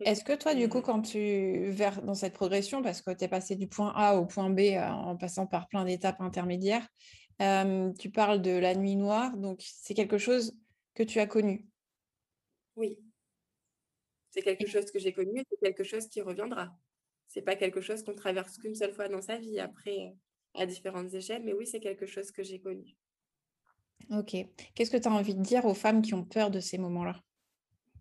Est-ce 0.00 0.24
que 0.24 0.32
toi, 0.32 0.54
du 0.54 0.68
coup, 0.68 0.80
quand 0.80 1.02
tu 1.02 1.70
vers 1.70 2.02
dans 2.02 2.14
cette 2.14 2.34
progression, 2.34 2.82
parce 2.82 3.00
que 3.00 3.12
tu 3.12 3.24
es 3.24 3.28
passé 3.28 3.54
du 3.54 3.68
point 3.68 3.92
A 3.94 4.16
au 4.16 4.26
point 4.26 4.50
B 4.50 4.60
euh, 4.60 4.88
en 4.88 5.16
passant 5.16 5.46
par 5.46 5.68
plein 5.68 5.84
d'étapes 5.84 6.20
intermédiaires, 6.20 6.86
euh, 7.40 7.92
tu 7.92 8.10
parles 8.10 8.42
de 8.42 8.50
la 8.50 8.74
nuit 8.74 8.96
noire, 8.96 9.36
donc 9.36 9.60
c'est 9.60 9.94
quelque 9.94 10.18
chose 10.18 10.56
que 10.94 11.02
tu 11.02 11.20
as 11.20 11.26
connu? 11.26 11.66
Oui. 12.76 12.98
C'est 14.30 14.42
quelque 14.42 14.66
chose 14.66 14.90
que 14.90 14.98
j'ai 14.98 15.12
connu 15.12 15.40
et 15.40 15.44
c'est 15.48 15.60
quelque 15.60 15.84
chose 15.84 16.08
qui 16.08 16.20
reviendra. 16.20 16.76
C'est 17.28 17.42
pas 17.42 17.54
quelque 17.54 17.80
chose 17.80 18.02
qu'on 18.02 18.14
traverse 18.14 18.58
qu'une 18.58 18.74
seule 18.74 18.92
fois 18.92 19.08
dans 19.08 19.22
sa 19.22 19.38
vie, 19.38 19.60
après, 19.60 20.08
euh, 20.08 20.60
à 20.60 20.66
différentes 20.66 21.14
échelles, 21.14 21.44
mais 21.44 21.52
oui, 21.52 21.66
c'est 21.66 21.80
quelque 21.80 22.06
chose 22.06 22.32
que 22.32 22.42
j'ai 22.42 22.60
connu. 22.60 22.96
Ok. 24.10 24.36
Qu'est-ce 24.74 24.90
que 24.90 24.96
tu 24.96 25.08
as 25.08 25.12
envie 25.12 25.34
de 25.34 25.42
dire 25.42 25.64
aux 25.64 25.74
femmes 25.74 26.02
qui 26.02 26.14
ont 26.14 26.24
peur 26.24 26.50
de 26.50 26.60
ces 26.60 26.78
moments-là? 26.78 27.20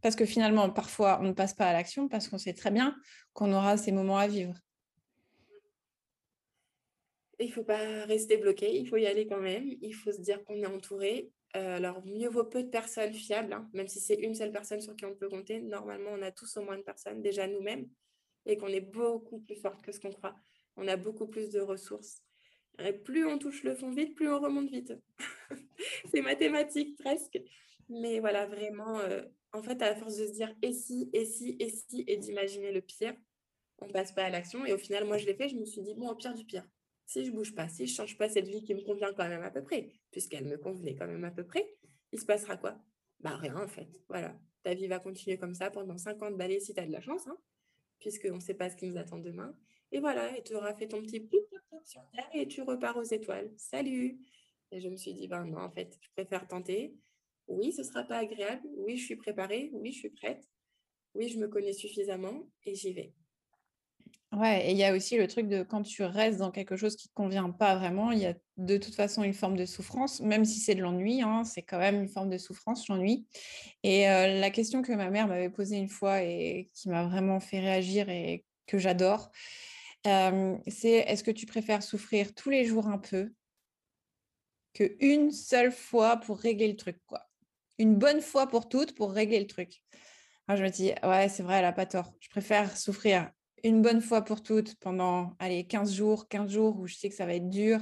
Parce 0.01 0.15
que 0.15 0.25
finalement, 0.25 0.69
parfois, 0.69 1.19
on 1.21 1.23
ne 1.23 1.31
passe 1.31 1.53
pas 1.53 1.67
à 1.67 1.73
l'action 1.73 2.09
parce 2.09 2.27
qu'on 2.27 2.37
sait 2.37 2.53
très 2.53 2.71
bien 2.71 2.95
qu'on 3.31 3.53
aura 3.53 3.77
ces 3.77 3.91
moments 3.91 4.17
à 4.17 4.27
vivre. 4.27 4.53
Il 7.39 7.47
ne 7.47 7.51
faut 7.51 7.63
pas 7.63 8.05
rester 8.05 8.37
bloqué, 8.37 8.77
il 8.77 8.87
faut 8.87 8.97
y 8.97 9.07
aller 9.07 9.25
quand 9.27 9.39
même. 9.39 9.65
Il 9.81 9.93
faut 9.93 10.11
se 10.11 10.21
dire 10.21 10.43
qu'on 10.43 10.61
est 10.61 10.67
entouré. 10.67 11.31
Euh, 11.55 11.77
alors, 11.77 12.03
mieux 12.05 12.29
vaut 12.29 12.43
peu 12.43 12.63
de 12.63 12.69
personnes 12.69 13.13
fiables, 13.13 13.53
hein. 13.53 13.69
même 13.73 13.87
si 13.87 13.99
c'est 13.99 14.15
une 14.15 14.35
seule 14.35 14.51
personne 14.51 14.81
sur 14.81 14.95
qui 14.95 15.05
on 15.05 15.15
peut 15.15 15.29
compter. 15.29 15.61
Normalement, 15.61 16.11
on 16.13 16.21
a 16.21 16.31
tous 16.31 16.57
au 16.57 16.63
moins 16.63 16.75
une 16.75 16.83
personne, 16.83 17.21
déjà 17.21 17.47
nous-mêmes, 17.47 17.87
et 18.45 18.57
qu'on 18.57 18.67
est 18.67 18.81
beaucoup 18.81 19.39
plus 19.39 19.55
forte 19.55 19.81
que 19.81 19.91
ce 19.91 19.99
qu'on 19.99 20.11
croit. 20.11 20.35
On 20.75 20.87
a 20.87 20.97
beaucoup 20.97 21.27
plus 21.27 21.49
de 21.49 21.59
ressources. 21.59 22.22
Et 22.79 22.93
plus 22.93 23.25
on 23.25 23.37
touche 23.37 23.63
le 23.63 23.75
fond 23.75 23.91
vite, 23.91 24.15
plus 24.15 24.29
on 24.29 24.39
remonte 24.39 24.69
vite. 24.69 24.93
c'est 26.11 26.21
mathématique 26.21 26.97
presque. 26.97 27.39
Mais 27.89 28.19
voilà, 28.19 28.45
vraiment, 28.45 28.99
euh, 28.99 29.21
en 29.51 29.61
fait, 29.61 29.81
à 29.81 29.95
force 29.95 30.17
de 30.17 30.25
se 30.25 30.31
dire 30.31 30.53
et 30.61 30.73
si, 30.73 31.09
et 31.13 31.25
si, 31.25 31.55
et 31.59 31.69
si, 31.69 32.03
et 32.07 32.17
d'imaginer 32.17 32.71
le 32.71 32.81
pire, 32.81 33.13
on 33.79 33.87
passe 33.89 34.11
pas 34.11 34.23
à 34.23 34.29
l'action. 34.29 34.65
Et 34.65 34.73
au 34.73 34.77
final, 34.77 35.05
moi, 35.05 35.17
je 35.17 35.25
l'ai 35.25 35.35
fait, 35.35 35.49
je 35.49 35.55
me 35.55 35.65
suis 35.65 35.81
dit, 35.81 35.93
bon, 35.93 36.09
au 36.09 36.15
pire 36.15 36.33
du 36.33 36.45
pire, 36.45 36.65
si 37.05 37.25
je 37.25 37.31
bouge 37.31 37.53
pas, 37.53 37.69
si 37.69 37.85
je 37.85 37.93
change 37.93 38.17
pas 38.17 38.29
cette 38.29 38.47
vie 38.47 38.63
qui 38.63 38.73
me 38.73 38.81
convient 38.81 39.13
quand 39.13 39.27
même 39.27 39.43
à 39.43 39.51
peu 39.51 39.61
près, 39.61 39.91
puisqu'elle 40.11 40.45
me 40.45 40.57
convenait 40.57 40.95
quand 40.95 41.07
même 41.07 41.23
à 41.23 41.31
peu 41.31 41.45
près, 41.45 41.67
il 42.11 42.19
se 42.19 42.25
passera 42.25 42.57
quoi? 42.57 42.77
Bah 43.19 43.35
rien 43.37 43.55
en 43.55 43.67
fait. 43.67 43.87
Voilà. 44.09 44.35
Ta 44.63 44.73
vie 44.73 44.87
va 44.87 44.99
continuer 44.99 45.37
comme 45.37 45.53
ça 45.53 45.69
pendant 45.69 45.97
50 45.97 46.37
balais 46.37 46.59
si 46.59 46.73
tu 46.73 46.79
as 46.79 46.85
de 46.85 46.91
la 46.91 47.01
chance, 47.01 47.27
hein, 47.27 47.37
puisqu'on 47.99 48.35
ne 48.35 48.39
sait 48.39 48.53
pas 48.53 48.69
ce 48.69 48.75
qui 48.75 48.87
nous 48.87 48.97
attend 48.97 49.17
demain. 49.17 49.55
Et 49.93 49.99
voilà, 49.99 50.35
et 50.35 50.41
tu 50.41 50.55
auras 50.55 50.73
fait 50.73 50.87
ton 50.87 51.03
petit 51.03 51.19
plouc 51.19 51.45
sur 51.85 52.01
Terre 52.15 52.27
et 52.33 52.47
tu 52.47 52.63
repars 52.63 52.97
aux 52.97 53.03
étoiles. 53.03 53.51
Salut 53.57 54.17
Et 54.71 54.79
je 54.79 54.89
me 54.89 54.97
suis 54.97 55.13
dit, 55.13 55.27
ben 55.27 55.45
non, 55.45 55.59
en 55.59 55.69
fait, 55.69 55.95
je 56.01 56.09
préfère 56.15 56.47
tenter. 56.47 56.95
Oui, 57.47 57.71
ce 57.71 57.81
ne 57.81 57.85
sera 57.85 58.01
pas 58.01 58.17
agréable. 58.17 58.67
Oui, 58.75 58.97
je 58.97 59.05
suis 59.05 59.15
préparée. 59.15 59.69
Oui, 59.71 59.91
je 59.91 59.99
suis 59.99 60.09
prête. 60.09 60.43
Oui, 61.13 61.29
je 61.29 61.37
me 61.37 61.47
connais 61.47 61.73
suffisamment 61.73 62.49
et 62.65 62.73
j'y 62.73 62.91
vais. 62.91 63.13
Ouais, 64.31 64.67
et 64.67 64.71
il 64.71 64.77
y 64.77 64.83
a 64.83 64.95
aussi 64.95 65.15
le 65.15 65.27
truc 65.27 65.47
de 65.47 65.61
quand 65.61 65.83
tu 65.83 66.01
restes 66.01 66.39
dans 66.39 66.49
quelque 66.49 66.75
chose 66.75 66.95
qui 66.95 67.09
ne 67.09 67.09
te 67.09 67.13
convient 67.13 67.51
pas 67.51 67.75
vraiment, 67.75 68.11
il 68.11 68.17
y 68.17 68.25
a 68.25 68.33
de 68.57 68.77
toute 68.77 68.95
façon 68.95 69.21
une 69.21 69.35
forme 69.35 69.55
de 69.55 69.67
souffrance, 69.67 70.21
même 70.21 70.43
si 70.43 70.59
c'est 70.59 70.73
de 70.73 70.81
l'ennui, 70.81 71.21
hein, 71.21 71.43
c'est 71.43 71.61
quand 71.61 71.77
même 71.77 72.01
une 72.01 72.09
forme 72.09 72.31
de 72.31 72.39
souffrance, 72.39 72.87
l'ennui. 72.87 73.27
Et 73.83 74.09
euh, 74.09 74.39
la 74.39 74.49
question 74.49 74.81
que 74.81 74.91
ma 74.91 75.11
mère 75.11 75.27
m'avait 75.27 75.51
posée 75.51 75.77
une 75.77 75.89
fois 75.89 76.23
et 76.23 76.71
qui 76.73 76.89
m'a 76.89 77.05
vraiment 77.05 77.39
fait 77.39 77.59
réagir 77.59 78.09
et 78.09 78.43
que 78.65 78.79
j'adore, 78.79 79.29
c'est 80.03 81.05
est-ce 81.07 81.23
que 81.23 81.31
tu 81.31 81.45
préfères 81.45 81.83
souffrir 81.83 82.33
tous 82.33 82.49
les 82.49 82.65
jours 82.65 82.87
un 82.87 82.97
peu 82.97 83.31
que 84.73 84.95
une 84.99 85.31
seule 85.31 85.71
fois 85.71 86.17
pour 86.17 86.39
régler 86.39 86.67
le 86.67 86.75
truc, 86.75 86.97
quoi? 87.05 87.29
Une 87.77 87.95
bonne 87.95 88.21
fois 88.21 88.47
pour 88.47 88.69
toutes 88.69 88.95
pour 88.95 89.11
régler 89.11 89.39
le 89.39 89.47
truc. 89.47 89.83
je 90.49 90.63
me 90.63 90.69
dis, 90.69 90.91
ouais, 91.03 91.29
c'est 91.29 91.43
vrai, 91.43 91.57
elle 91.57 91.63
n'a 91.63 91.73
pas 91.73 91.85
tort. 91.85 92.13
Je 92.19 92.29
préfère 92.29 92.75
souffrir 92.75 93.31
une 93.63 93.81
bonne 93.81 94.01
fois 94.01 94.23
pour 94.23 94.43
toutes 94.43 94.75
pendant, 94.79 95.35
allez, 95.39 95.65
15 95.65 95.93
jours, 95.93 96.27
15 96.27 96.51
jours 96.51 96.79
où 96.79 96.87
je 96.87 96.95
sais 96.95 97.09
que 97.09 97.15
ça 97.15 97.25
va 97.25 97.35
être 97.35 97.49
dur, 97.49 97.79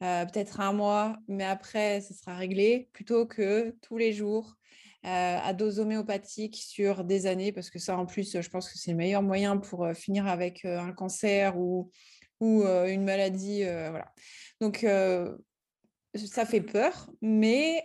peut-être 0.00 0.60
un 0.60 0.72
mois, 0.72 1.16
mais 1.28 1.44
après, 1.44 2.00
ça 2.00 2.14
sera 2.14 2.36
réglé, 2.36 2.88
plutôt 2.92 3.26
que 3.26 3.76
tous 3.80 3.96
les 3.96 4.12
jours 4.12 4.56
euh, 4.56 4.83
à 5.04 5.52
dose 5.52 5.80
homéopathique 5.80 6.56
sur 6.56 7.04
des 7.04 7.26
années, 7.26 7.52
parce 7.52 7.68
que 7.68 7.78
ça, 7.78 7.98
en 7.98 8.06
plus, 8.06 8.40
je 8.40 8.48
pense 8.48 8.70
que 8.70 8.78
c'est 8.78 8.92
le 8.92 8.96
meilleur 8.96 9.22
moyen 9.22 9.58
pour 9.58 9.84
euh, 9.84 9.92
finir 9.92 10.26
avec 10.26 10.64
euh, 10.64 10.78
un 10.78 10.92
cancer 10.92 11.58
ou, 11.58 11.90
ou 12.40 12.62
une 12.64 13.04
maladie. 13.04 13.64
voilà. 13.64 14.12
Donc, 14.60 14.86
ça 16.14 16.46
fait 16.46 16.60
peur, 16.60 17.10
mais, 17.22 17.82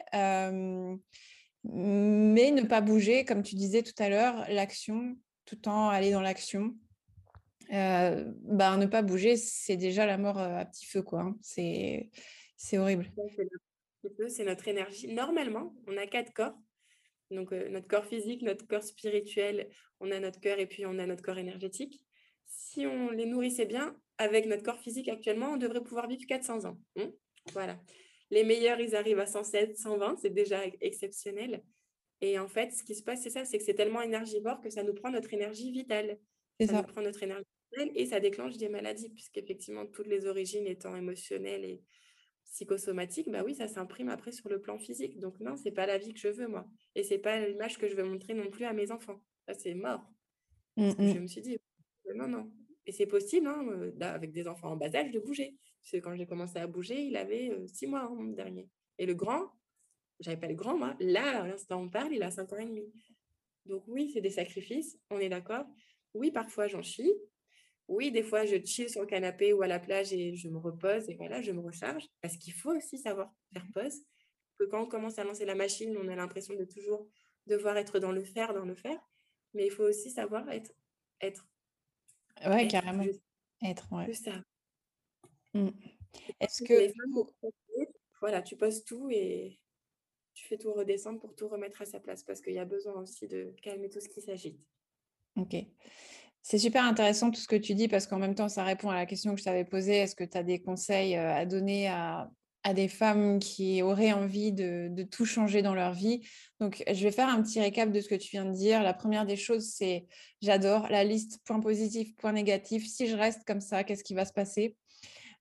mais 1.63 2.51
ne 2.51 2.65
pas 2.65 2.81
bouger, 2.81 3.25
comme 3.25 3.43
tu 3.43 3.55
disais 3.55 3.83
tout 3.83 3.93
à 3.99 4.09
l'heure, 4.09 4.45
l'action, 4.49 5.15
tout 5.45 5.55
temps 5.55 5.89
aller 5.89 6.11
dans 6.11 6.21
l'action. 6.21 6.75
bah, 7.69 8.77
ne 8.77 8.85
pas 8.85 9.01
bouger, 9.01 9.37
c'est 9.37 9.77
déjà 9.77 10.05
la 10.05 10.17
mort 10.17 10.39
à 10.39 10.65
petit 10.65 10.85
feu, 10.85 11.03
quoi. 11.03 11.21
Hein. 11.21 11.37
C'est 11.41 12.77
horrible. 12.77 13.11
C'est 14.29 14.45
notre 14.45 14.67
énergie. 14.67 15.13
Normalement, 15.13 15.73
on 15.87 15.95
a 15.97 16.07
quatre 16.07 16.33
corps. 16.33 16.57
Donc, 17.31 17.51
euh, 17.51 17.69
notre 17.69 17.87
corps 17.87 18.05
physique, 18.05 18.41
notre 18.41 18.65
corps 18.67 18.83
spirituel, 18.83 19.69
on 19.99 20.11
a 20.11 20.19
notre 20.19 20.39
cœur 20.39 20.59
et 20.59 20.65
puis 20.65 20.85
on 20.85 20.97
a 20.99 21.05
notre 21.05 21.21
corps 21.21 21.37
énergétique. 21.37 22.03
Si 22.45 22.85
on 22.85 23.11
les 23.11 23.25
nourrissait 23.25 23.65
bien, 23.65 23.95
avec 24.17 24.45
notre 24.47 24.63
corps 24.63 24.79
physique 24.79 25.07
actuellement, 25.07 25.53
on 25.53 25.57
devrait 25.57 25.83
pouvoir 25.83 26.07
vivre 26.07 26.25
400 26.27 26.65
ans. 26.65 26.77
Hein. 26.97 27.11
voilà. 27.53 27.79
Les 28.31 28.43
meilleurs, 28.43 28.79
ils 28.79 28.95
arrivent 28.95 29.19
à 29.19 29.25
107, 29.25 29.77
120, 29.77 30.17
c'est 30.21 30.29
déjà 30.29 30.61
exceptionnel. 30.81 31.63
Et 32.21 32.37
en 32.37 32.47
fait, 32.47 32.71
ce 32.71 32.83
qui 32.83 32.95
se 32.95 33.03
passe, 33.03 33.23
c'est 33.23 33.29
ça, 33.29 33.45
c'est 33.45 33.57
que 33.57 33.63
c'est 33.63 33.73
tellement 33.73 34.01
énergivore 34.01 34.59
que 34.61 34.69
ça 34.69 34.83
nous 34.83 34.93
prend 34.93 35.09
notre 35.09 35.33
énergie 35.33 35.71
vitale. 35.71 36.19
Ça, 36.59 36.67
ça, 36.67 36.81
nous 36.81 36.83
prend 36.83 37.01
notre 37.01 37.23
énergie 37.23 37.45
vitale 37.71 37.91
et 37.95 38.05
ça 38.05 38.19
déclenche 38.19 38.57
des 38.57 38.69
maladies, 38.69 39.09
puisqu'effectivement, 39.09 39.85
toutes 39.85 40.07
les 40.07 40.25
origines 40.25 40.67
étant 40.67 40.95
émotionnelles 40.95 41.63
et 41.63 41.81
psychosomatique, 42.51 43.29
bah 43.29 43.43
oui, 43.45 43.55
ça 43.55 43.67
s'imprime 43.67 44.09
après 44.09 44.31
sur 44.31 44.49
le 44.49 44.59
plan 44.59 44.77
physique. 44.77 45.19
Donc 45.19 45.39
non, 45.39 45.55
c'est 45.55 45.71
pas 45.71 45.85
la 45.85 45.97
vie 45.97 46.13
que 46.13 46.19
je 46.19 46.29
veux 46.29 46.47
moi, 46.47 46.67
et 46.95 47.03
c'est 47.03 47.19
pas 47.19 47.47
l'image 47.47 47.77
que 47.77 47.87
je 47.87 47.95
veux 47.95 48.03
montrer 48.03 48.33
non 48.33 48.49
plus 48.49 48.65
à 48.65 48.73
mes 48.73 48.91
enfants. 48.91 49.21
Ça 49.47 49.53
c'est 49.53 49.73
mort. 49.73 50.03
Mmh, 50.77 50.89
mmh. 50.89 51.13
Je 51.13 51.19
me 51.19 51.27
suis 51.27 51.41
dit 51.41 51.57
non 52.15 52.27
non, 52.27 52.51
et 52.85 52.91
c'est 52.91 53.05
possible 53.05 53.47
hein, 53.47 53.65
euh, 53.69 53.91
avec 54.01 54.31
des 54.31 54.47
enfants 54.47 54.71
en 54.71 54.77
bas 54.77 54.93
âge 54.95 55.11
de 55.11 55.19
bouger. 55.19 55.55
Parce 55.81 55.91
que 55.91 55.97
quand 55.97 56.15
j'ai 56.15 56.25
commencé 56.25 56.57
à 56.57 56.67
bouger, 56.67 57.01
il 57.01 57.15
avait 57.15 57.51
euh, 57.51 57.67
six 57.67 57.87
mois 57.87 58.01
hein, 58.01 58.25
dernier. 58.35 58.67
Et 58.97 59.05
le 59.05 59.13
grand, 59.13 59.51
j'avais 60.19 60.37
pas 60.37 60.47
le 60.47 60.55
grand 60.55 60.77
moi. 60.77 60.95
Là, 60.99 61.43
à 61.43 61.47
l'instant 61.47 61.79
où 61.79 61.83
on 61.85 61.89
parle, 61.89 62.13
il 62.13 62.23
a 62.23 62.31
cinq 62.31 62.51
ans 62.51 62.57
et 62.57 62.65
demi. 62.65 62.91
Donc 63.65 63.83
oui, 63.87 64.09
c'est 64.13 64.21
des 64.21 64.31
sacrifices, 64.31 64.99
on 65.11 65.19
est 65.19 65.29
d'accord. 65.29 65.65
Oui, 66.15 66.31
parfois 66.31 66.67
j'en 66.67 66.81
chie, 66.81 67.13
oui, 67.89 68.11
des 68.11 68.21
fois, 68.21 68.45
je 68.45 68.55
chill 68.63 68.87
sur 68.87 69.01
le 69.01 69.07
canapé 69.07 69.51
ou 69.51 69.63
à 69.63 69.67
la 69.67 69.79
plage 69.79 70.13
et 70.13 70.35
je 70.35 70.47
me 70.47 70.59
repose 70.59 71.09
et 71.09 71.15
voilà, 71.15 71.41
je 71.41 71.51
me 71.51 71.59
recharge. 71.59 72.07
Parce 72.21 72.37
qu'il 72.37 72.53
faut 72.53 72.71
aussi 72.71 72.99
savoir 72.99 73.33
faire 73.51 73.65
pause. 73.73 74.03
Que 74.59 74.65
quand 74.65 74.83
on 74.83 74.85
commence 74.85 75.17
à 75.17 75.23
lancer 75.23 75.43
la 75.43 75.55
machine, 75.55 75.97
on 75.97 76.07
a 76.07 76.15
l'impression 76.15 76.53
de 76.53 76.65
toujours 76.65 77.09
devoir 77.47 77.77
être 77.77 77.97
dans 77.97 78.11
le 78.11 78.23
faire, 78.23 78.53
dans 78.53 78.65
le 78.65 78.75
faire. 78.75 78.99
Mais 79.55 79.65
il 79.65 79.71
faut 79.71 79.83
aussi 79.83 80.11
savoir 80.11 80.47
être. 80.51 80.71
être 81.19 81.47
ouais, 82.45 82.67
carrément. 82.67 83.03
Être, 83.63 83.91
ouais. 83.91 84.13
ça. 84.13 84.43
Mmh. 85.55 85.69
Est-ce 86.39 86.63
que. 86.63 86.93
Voilà, 88.21 88.41
tu 88.43 88.55
poses 88.55 88.83
tout 88.83 89.09
et 89.09 89.59
tu 90.33 90.45
fais 90.45 90.57
tout 90.57 90.73
redescendre 90.73 91.19
pour 91.19 91.35
tout 91.35 91.47
remettre 91.47 91.81
à 91.81 91.85
sa 91.85 91.99
place 91.99 92.23
parce 92.23 92.41
qu'il 92.41 92.53
y 92.53 92.59
a 92.59 92.65
besoin 92.65 93.01
aussi 93.01 93.27
de 93.27 93.55
calmer 93.63 93.89
tout 93.89 94.01
ce 94.01 94.09
qui 94.09 94.21
s'agite. 94.21 94.59
Ok. 95.37 95.55
C'est 96.41 96.57
super 96.57 96.83
intéressant 96.83 97.31
tout 97.31 97.39
ce 97.39 97.47
que 97.47 97.55
tu 97.55 97.75
dis 97.75 97.87
parce 97.87 98.07
qu'en 98.07 98.17
même 98.17 98.35
temps, 98.35 98.49
ça 98.49 98.63
répond 98.63 98.89
à 98.89 98.95
la 98.95 99.05
question 99.05 99.33
que 99.33 99.39
je 99.39 99.45
t'avais 99.45 99.65
posée. 99.65 99.97
Est-ce 99.97 100.15
que 100.15 100.23
tu 100.23 100.37
as 100.37 100.43
des 100.43 100.59
conseils 100.59 101.15
à 101.15 101.45
donner 101.45 101.87
à, 101.87 102.29
des 102.73 102.87
femmes 102.87 103.39
qui 103.39 103.81
auraient 103.81 104.13
envie 104.13 104.51
de, 104.51 105.03
tout 105.11 105.25
changer 105.25 105.61
dans 105.61 105.75
leur 105.75 105.93
vie? 105.93 106.21
Donc, 106.59 106.83
je 106.87 107.03
vais 107.03 107.11
faire 107.11 107.27
un 107.27 107.41
petit 107.41 107.59
récap 107.59 107.91
de 107.91 107.99
ce 107.99 108.07
que 108.07 108.15
tu 108.15 108.29
viens 108.31 108.45
de 108.45 108.53
dire. 108.53 108.83
La 108.83 108.93
première 108.93 109.25
des 109.25 109.35
choses, 109.35 109.69
c'est 109.69 110.05
j'adore 110.41 110.87
la 110.89 111.03
liste 111.03 111.39
point 111.45 111.59
positif, 111.59 112.15
point 112.15 112.31
négatif. 112.31 112.87
Si 112.87 113.07
je 113.07 113.15
reste 113.15 113.41
comme 113.45 113.61
ça, 113.61 113.83
qu'est-ce 113.83 114.03
qui 114.03 114.13
va 114.13 114.25
se 114.25 114.33
passer? 114.33 114.75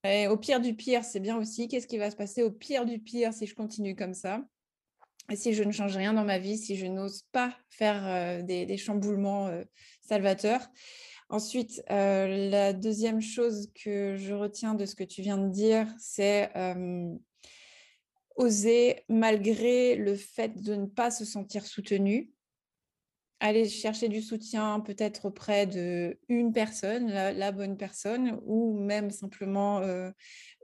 Au 0.04 0.36
pire 0.36 0.60
du 0.60 0.74
pire, 0.74 1.04
c'est 1.04 1.20
bien 1.20 1.36
aussi. 1.36 1.68
Qu'est-ce 1.68 1.86
qui 1.86 1.98
va 1.98 2.10
se 2.10 2.16
passer 2.16 2.42
au 2.42 2.50
pire 2.50 2.84
du 2.84 2.98
pire 2.98 3.32
si 3.32 3.46
je 3.46 3.54
continue 3.54 3.94
comme 3.94 4.14
ça? 4.14 4.42
Si 5.34 5.54
je 5.54 5.62
ne 5.62 5.72
change 5.72 5.96
rien 5.96 6.14
dans 6.14 6.24
ma 6.24 6.38
vie, 6.38 6.56
si 6.56 6.76
je 6.76 6.86
n'ose 6.86 7.22
pas 7.32 7.54
faire 7.70 8.42
des, 8.44 8.76
chamboulements 8.76 9.50
salvateurs. 10.00 10.66
Ensuite, 11.28 11.82
la 11.88 12.72
deuxième 12.72 13.20
chose 13.20 13.70
que 13.74 14.16
je 14.16 14.32
retiens 14.32 14.74
de 14.74 14.86
ce 14.86 14.94
que 14.94 15.04
tu 15.04 15.22
viens 15.22 15.38
de 15.38 15.48
dire, 15.48 15.86
c'est 15.98 16.50
oser, 18.38 19.04
malgré 19.08 19.96
le 19.96 20.14
fait 20.14 20.62
de 20.62 20.74
ne 20.74 20.86
pas 20.86 21.10
se 21.10 21.24
sentir 21.24 21.66
soutenu, 21.66 22.32
aller 23.40 23.68
chercher 23.68 24.08
du 24.08 24.20
soutien 24.20 24.80
peut-être 24.80 25.26
auprès 25.26 25.66
de 25.66 26.18
une 26.28 26.52
personne, 26.52 27.08
la, 27.08 27.52
bonne 27.52 27.76
personne, 27.76 28.40
ou 28.44 28.76
même 28.78 29.10
simplement 29.10 29.78
euh, 29.78 30.10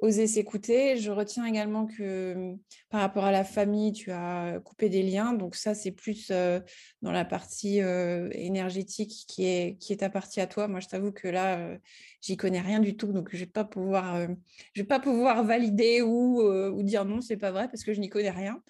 oser 0.00 0.26
s'écouter. 0.26 0.96
Je 0.96 1.12
retiens 1.12 1.44
également 1.44 1.87
que 1.87 2.34
mmh, 2.34 2.58
par 2.90 3.00
rapport 3.00 3.24
à 3.24 3.30
la 3.30 3.44
famille, 3.44 3.92
tu 3.92 4.10
as 4.10 4.58
coupé 4.64 4.88
des 4.88 5.02
liens. 5.02 5.34
Donc 5.34 5.54
ça, 5.54 5.74
c'est 5.74 5.92
plus 5.92 6.28
euh, 6.30 6.58
dans 7.00 7.12
la 7.12 7.24
partie 7.24 7.80
euh, 7.80 8.28
énergétique 8.32 9.24
qui 9.28 9.46
est, 9.46 9.78
qui 9.78 9.92
est 9.92 10.08
partie 10.08 10.40
à 10.40 10.46
toi. 10.48 10.66
Moi, 10.66 10.80
je 10.80 10.88
t'avoue 10.88 11.12
que 11.12 11.28
là, 11.28 11.78
j'y 12.22 12.37
connais 12.37 12.60
rien 12.60 12.80
du 12.80 12.96
tout. 12.96 13.12
Donc 13.12 13.28
je 13.30 13.37
ne 13.37 13.40
vais, 13.40 13.50
pas 13.50 13.64
pouvoir, 13.64 14.26
je 14.74 14.82
vais 14.82 14.87
pas 14.87 15.00
pouvoir 15.00 15.44
valider 15.44 16.02
ou, 16.02 16.42
ou 16.42 16.82
dire 16.82 17.04
non, 17.04 17.20
c'est 17.20 17.37
pas 17.37 17.52
vrai 17.52 17.68
parce 17.68 17.84
que 17.84 17.94
je 17.94 18.00
n'y 18.00 18.08
connais 18.08 18.30
rien. 18.30 18.60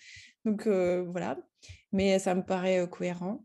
Donc 0.45 0.69
voilà, 0.69 1.39
mais 1.93 2.19
ça 2.19 2.35
me 2.35 2.43
paraît 2.43 2.87
cohérent 2.91 3.43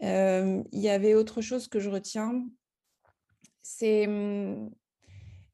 il 0.00 0.64
y 0.72 0.88
avait 0.88 1.14
autre 1.14 1.40
chose 1.40 1.68
que 1.68 1.80
je 1.80 1.90
retiens, 1.90 2.46
c'est, 3.62 4.06
mmh, 4.06 4.70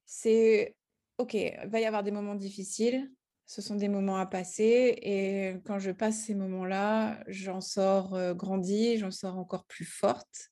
c'est 0.07 0.76
OK, 1.18 1.35
il 1.35 1.68
va 1.68 1.81
y 1.81 1.85
avoir 1.85 2.03
des 2.03 2.11
moments 2.11 2.35
difficiles, 2.35 3.11
ce 3.46 3.62
sont 3.62 3.74
des 3.74 3.88
moments 3.88 4.16
à 4.16 4.26
passer 4.26 4.96
et 5.03 5.57
quand 5.64 5.79
je 5.79 5.90
passe 5.90 6.24
ces 6.24 6.35
moments-là, 6.35 7.22
j'en 7.26 7.61
sors 7.61 8.35
grandie, 8.35 8.96
j'en 8.96 9.11
sors 9.11 9.37
encore 9.37 9.64
plus 9.66 9.85
forte. 9.85 10.50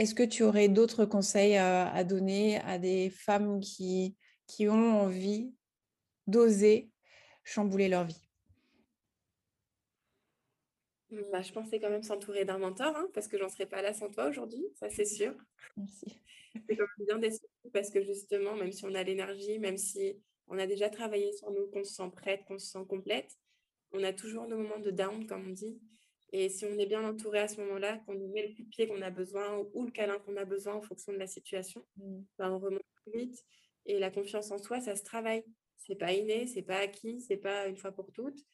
Est-ce 0.00 0.14
que 0.14 0.22
tu 0.22 0.42
aurais 0.42 0.68
d'autres 0.68 1.04
conseils 1.04 1.56
à, 1.56 2.04
donner 2.04 2.58
à 2.60 2.78
des 2.78 3.10
femmes 3.10 3.60
qui, 3.60 4.16
qui 4.46 4.66
ont 4.66 5.02
envie 5.02 5.52
d'oser 6.26 6.90
chambouler 7.44 7.88
leur 7.88 8.04
vie? 8.04 8.29
Bah, 11.32 11.42
je 11.42 11.52
pensais 11.52 11.80
quand 11.80 11.90
même 11.90 12.02
s'entourer 12.02 12.44
d'un 12.44 12.58
mentor, 12.58 12.96
hein, 12.96 13.08
parce 13.14 13.28
que 13.28 13.38
j'en 13.38 13.48
serais 13.48 13.66
pas 13.66 13.82
là 13.82 13.92
sans 13.92 14.10
toi 14.10 14.28
aujourd'hui, 14.28 14.64
ça 14.74 14.90
c'est 14.90 15.04
sûr. 15.04 15.34
Merci. 15.76 16.20
C'est 16.68 16.76
quand 16.76 16.84
même 16.98 17.06
bien 17.06 17.18
d'être 17.18 17.40
parce 17.72 17.90
que 17.90 18.02
justement, 18.02 18.54
même 18.56 18.72
si 18.72 18.84
on 18.84 18.94
a 18.94 19.02
l'énergie, 19.02 19.58
même 19.58 19.76
si 19.76 20.20
on 20.48 20.58
a 20.58 20.66
déjà 20.66 20.88
travaillé 20.88 21.32
sur 21.32 21.50
nous, 21.50 21.68
qu'on 21.68 21.84
se 21.84 21.94
sent 21.94 22.10
prête, 22.12 22.44
qu'on 22.44 22.58
se 22.58 22.66
sent 22.66 22.84
complète, 22.88 23.38
on 23.92 24.02
a 24.02 24.12
toujours 24.12 24.46
nos 24.46 24.56
moments 24.56 24.78
de 24.78 24.90
down, 24.90 25.26
comme 25.26 25.48
on 25.48 25.52
dit. 25.52 25.80
Et 26.32 26.48
si 26.48 26.64
on 26.64 26.78
est 26.78 26.86
bien 26.86 27.04
entouré 27.08 27.40
à 27.40 27.48
ce 27.48 27.60
moment-là, 27.60 27.98
qu'on 28.06 28.14
nous 28.14 28.28
met 28.28 28.46
le 28.48 28.54
coup 28.54 28.62
de 28.62 28.68
pied 28.68 28.86
qu'on 28.86 29.02
a 29.02 29.10
besoin 29.10 29.64
ou 29.74 29.84
le 29.84 29.90
câlin 29.90 30.18
qu'on 30.20 30.36
a 30.36 30.44
besoin 30.44 30.74
en 30.74 30.80
fonction 30.80 31.12
de 31.12 31.18
la 31.18 31.26
situation, 31.26 31.84
mmh. 31.96 32.20
bah, 32.38 32.52
on 32.52 32.58
remonte 32.58 32.82
plus 33.04 33.18
vite. 33.18 33.44
Et 33.86 33.98
la 33.98 34.10
confiance 34.10 34.50
en 34.50 34.58
soi, 34.58 34.80
ça 34.80 34.94
se 34.94 35.02
travaille. 35.02 35.44
C'est 35.76 35.96
pas 35.96 36.12
inné, 36.12 36.46
c'est 36.46 36.62
pas 36.62 36.78
acquis, 36.78 37.20
c'est 37.20 37.36
pas 37.36 37.66
une 37.66 37.76
fois 37.76 37.90
pour 37.90 38.12
toutes. 38.12 38.44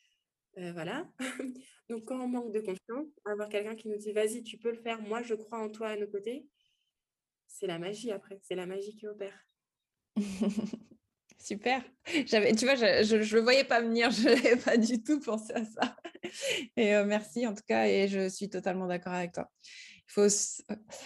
Euh, 0.59 0.73
voilà. 0.73 1.07
Donc, 1.89 2.05
quand 2.05 2.21
on 2.21 2.29
manque 2.29 2.53
de 2.53 2.61
confiance, 2.61 3.07
avoir 3.25 3.49
quelqu'un 3.49 3.75
qui 3.75 3.89
nous 3.89 3.97
dit 3.97 4.13
vas-y, 4.13 4.43
tu 4.43 4.59
peux 4.59 4.71
le 4.71 4.79
faire, 4.79 5.01
moi 5.01 5.23
je 5.23 5.35
crois 5.35 5.59
en 5.59 5.69
toi 5.69 5.89
à 5.89 5.97
nos 5.97 6.07
côtés, 6.07 6.47
c'est 7.47 7.67
la 7.67 7.79
magie 7.79 8.11
après, 8.11 8.39
c'est 8.43 8.55
la 8.55 8.67
magie 8.67 8.97
qui 8.97 9.07
opère. 9.07 9.47
Super. 11.39 11.83
J'avais, 12.27 12.55
tu 12.55 12.65
vois, 12.65 12.75
je 12.75 13.17
ne 13.17 13.35
le 13.35 13.41
voyais 13.41 13.65
pas 13.65 13.81
venir, 13.81 14.11
je 14.13 14.25
n'avais 14.25 14.57
pas 14.57 14.77
du 14.77 15.03
tout 15.03 15.21
pensé 15.21 15.53
à 15.53 15.65
ça. 15.65 15.97
Euh, 16.79 17.05
merci 17.05 17.47
en 17.47 17.55
tout 17.55 17.63
cas, 17.69 17.87
et 17.87 18.09
je 18.09 18.29
suis 18.29 18.49
totalement 18.49 18.87
d'accord 18.87 19.13
avec 19.13 19.33
toi. 19.33 19.49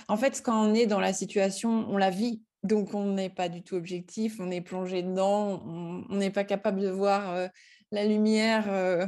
En 0.08 0.16
fait, 0.16 0.40
quand 0.42 0.68
on 0.68 0.74
est 0.74 0.86
dans 0.86 1.00
la 1.00 1.12
situation, 1.12 1.70
on 1.88 1.96
la 1.96 2.10
vit. 2.10 2.42
Donc, 2.62 2.94
on 2.94 3.06
n'est 3.06 3.30
pas 3.30 3.48
du 3.48 3.62
tout 3.62 3.74
objectif, 3.74 4.36
on 4.38 4.50
est 4.50 4.60
plongé 4.60 5.02
dedans, 5.02 5.62
on 5.64 6.14
n'est 6.14 6.30
pas 6.30 6.44
capable 6.44 6.80
de 6.80 6.90
voir 6.90 7.34
euh, 7.34 7.48
la 7.92 8.05
lumière, 8.05 8.72
euh, 8.72 9.07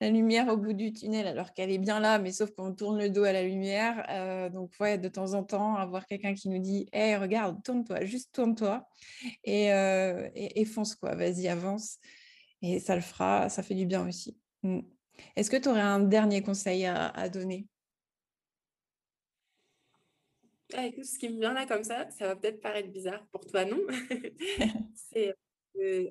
la 0.00 0.10
lumière 0.10 0.48
au 0.48 0.56
bout 0.56 0.74
du 0.74 0.92
tunnel, 0.92 1.26
alors 1.26 1.54
qu'elle 1.54 1.70
est 1.70 1.78
bien 1.78 1.98
là, 1.98 2.18
mais 2.18 2.32
sauf 2.32 2.50
qu'on 2.50 2.74
tourne 2.74 2.98
le 2.98 3.08
dos 3.08 3.24
à 3.24 3.32
la 3.32 3.42
lumière. 3.42 4.04
Euh, 4.10 4.50
donc, 4.50 4.72
ouais, 4.80 4.98
de 4.98 5.08
temps 5.08 5.34
en 5.34 5.44
temps, 5.44 5.76
avoir 5.76 6.06
quelqu'un 6.06 6.34
qui 6.34 6.48
nous 6.48 6.58
dit 6.58 6.88
Hé, 6.92 7.16
regarde, 7.16 7.62
tourne-toi, 7.62 8.04
juste 8.04 8.34
tourne-toi 8.34 8.86
et, 9.44 9.72
euh, 9.72 10.28
fonce, 10.66 10.94
quoi, 10.94 11.14
vas-y, 11.14 11.48
avance. 11.48 11.98
Et 12.60 12.80
ça 12.80 12.94
le 12.96 13.02
fera, 13.02 13.48
ça 13.48 13.62
fait 13.62 13.74
du 13.74 13.86
bien 13.86 14.06
aussi. 14.06 14.36
Mm. 14.62 14.80
Est-ce 15.36 15.50
que 15.50 15.56
tu 15.56 15.68
aurais 15.68 15.80
un 15.80 16.00
dernier 16.00 16.42
conseil 16.42 16.86
à, 16.86 17.28
donner? 17.28 17.66
Ah, 20.74 20.86
écoute, 20.86 21.04
ce 21.04 21.18
qui 21.18 21.30
me 21.30 21.40
vient 21.40 21.54
là 21.54 21.66
comme 21.66 21.82
ça, 21.82 22.10
ça 22.10 22.26
va 22.26 22.36
peut-être 22.36 22.60
paraître 22.60 22.90
bizarre 22.90 23.26
pour 23.32 23.46
toi, 23.46 23.64
non 23.64 23.78
C'est 24.94 25.34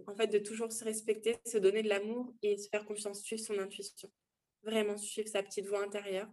en 0.08 0.16
fait, 0.16 0.28
de 0.28 0.40
toujours 0.40 0.72
se 0.72 0.84
respecter, 0.84 1.38
se 1.46 1.58
donner 1.58 1.84
de 1.84 1.90
l'amour 1.90 2.34
et 2.42 2.58
se 2.58 2.70
faire 2.70 2.86
confiance, 2.86 3.22
suivre 3.22 3.42
son 3.42 3.58
intuition. 3.60 4.10
Vraiment 4.64 4.98
suivre 4.98 5.28
sa 5.28 5.44
petite 5.44 5.68
voix 5.68 5.84
intérieure 5.84 6.30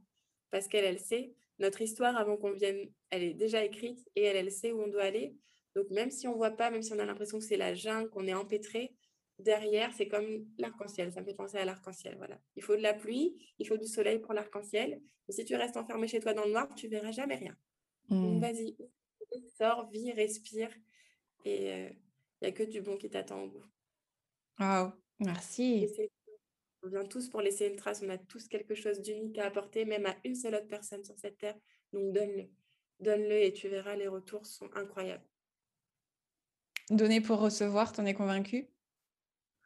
parce 0.51 0.69
qu'elle, 0.69 0.85
elle 0.85 1.01
sait. 1.01 1.35
Notre 1.59 1.83
histoire, 1.83 2.17
avant 2.17 2.37
qu'on 2.37 2.53
vienne, 2.53 2.91
elle 3.11 3.23
est 3.23 3.35
déjà 3.35 3.65
écrite 3.65 4.01
et 4.17 4.23
elle, 4.23 4.37
elle 4.37 4.53
sait 4.53 4.73
où 4.73 4.83
on 4.83 4.89
doit 4.89 5.03
aller. 5.03 5.37
Donc, 5.75 5.91
même 5.91 6.11
si 6.11 6.29
on 6.29 6.33
ne 6.33 6.37
voit 6.37 6.53
pas, 6.53 6.71
même 6.71 6.83
si 6.83 6.93
on 6.93 6.99
a 6.99 7.05
l'impression 7.05 7.39
que 7.39 7.45
c'est 7.45 7.57
la 7.57 7.75
jungle, 7.75 8.09
qu'on 8.11 8.27
est 8.27 8.35
empêtré, 8.35 8.95
derrière, 9.39 9.93
c'est 9.93 10.09
comme 10.09 10.47
l'arc-en-ciel. 10.59 11.13
Ça 11.13 11.21
me 11.21 11.27
fait 11.27 11.35
penser 11.35 11.59
à 11.59 11.65
l'arc-en-ciel. 11.65 12.17
Voilà. 12.19 12.41
Il 12.57 12.63
faut 12.63 12.77
de 12.77 12.83
la 12.83 12.95
pluie, 12.95 13.37
il 13.59 13.67
faut 13.67 13.77
du 13.77 13.87
soleil 13.87 14.21
pour 14.21 14.33
l'arc-en-ciel. 14.33 15.01
Mais 15.27 15.35
si 15.35 15.45
tu 15.45 15.57
restes 15.57 15.77
enfermé 15.77 16.07
chez 16.07 16.21
toi 16.21 16.35
dans 16.35 16.45
le 16.45 16.53
noir, 16.53 16.73
tu 16.77 16.89
verras 16.89 17.11
jamais 17.11 17.37
rien. 17.37 17.57
Donc, 18.09 18.37
mmh. 18.37 18.41
vas-y, 18.41 18.77
sors, 19.59 19.89
vis, 19.91 20.13
respire. 20.13 20.71
Et, 21.45 21.73
euh, 21.73 21.91
il 22.45 22.49
n'y 22.49 22.53
a 22.53 22.57
que 22.57 22.71
du 22.71 22.83
bon 22.83 22.99
qui 22.99 23.09
t'attend 23.09 23.43
au 23.43 23.49
bout. 23.49 23.65
Waouh, 24.61 24.93
merci. 25.21 25.89
On 26.83 26.89
vient 26.89 27.05
tous 27.05 27.31
pour 27.31 27.41
laisser 27.41 27.69
une 27.69 27.77
trace, 27.77 28.03
on 28.05 28.11
a 28.11 28.19
tous 28.19 28.49
quelque 28.49 28.75
chose 28.75 29.01
d'unique 29.01 29.39
à 29.39 29.47
apporter, 29.47 29.87
même 29.87 30.05
à 30.05 30.15
une 30.25 30.35
seule 30.35 30.55
autre 30.55 30.69
personne 30.69 31.03
sur 31.03 31.19
cette 31.19 31.39
terre. 31.39 31.57
Donc 31.93 32.13
donne-le. 32.13 32.51
Donne-le 33.01 33.45
et 33.45 33.53
tu 33.55 33.69
verras, 33.69 33.97
les 33.97 34.09
retours 34.09 34.45
sont 34.45 34.69
incroyables. 34.75 35.25
Donner 36.91 37.23
pour 37.23 37.41
recevoir, 37.41 37.93
t'en 37.93 38.05
es 38.05 38.13
convaincu? 38.13 38.69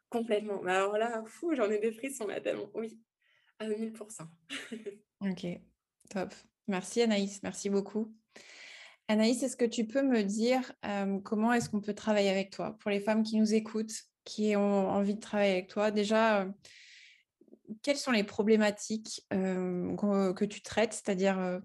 Complètement. 0.09 0.63
Bah, 0.63 0.77
alors 0.77 0.97
là, 0.97 1.21
fou, 1.25 1.53
j'en 1.53 1.69
ai 1.69 1.79
des 1.79 1.91
frissons 1.91 2.27
là 2.27 2.39
tellement. 2.39 2.71
Oui, 2.73 2.97
à 3.59 3.67
1000%. 3.67 4.25
ok, 5.19 5.45
top. 6.09 6.33
Merci 6.67 7.01
Anaïs, 7.01 7.43
merci 7.43 7.69
beaucoup. 7.69 8.15
Anaïs, 9.09 9.41
est-ce 9.41 9.57
que 9.57 9.65
tu 9.65 9.87
peux 9.87 10.03
me 10.03 10.21
dire 10.21 10.71
comment 11.23 11.51
est-ce 11.51 11.67
qu'on 11.67 11.81
peut 11.81 11.95
travailler 11.95 12.29
avec 12.29 12.51
toi? 12.51 12.77
Pour 12.79 12.91
les 12.91 12.99
femmes 12.99 13.23
qui 13.23 13.37
nous 13.37 13.55
écoutent, 13.55 14.03
qui 14.23 14.55
ont 14.55 14.87
envie 14.87 15.15
de 15.15 15.19
travailler 15.19 15.53
avec 15.53 15.67
toi, 15.67 15.89
déjà, 15.89 16.47
quelles 17.81 17.97
sont 17.97 18.11
les 18.11 18.23
problématiques 18.23 19.25
que 19.31 20.45
tu 20.45 20.61
traites? 20.61 20.93
C'est-à-dire, 20.93 21.59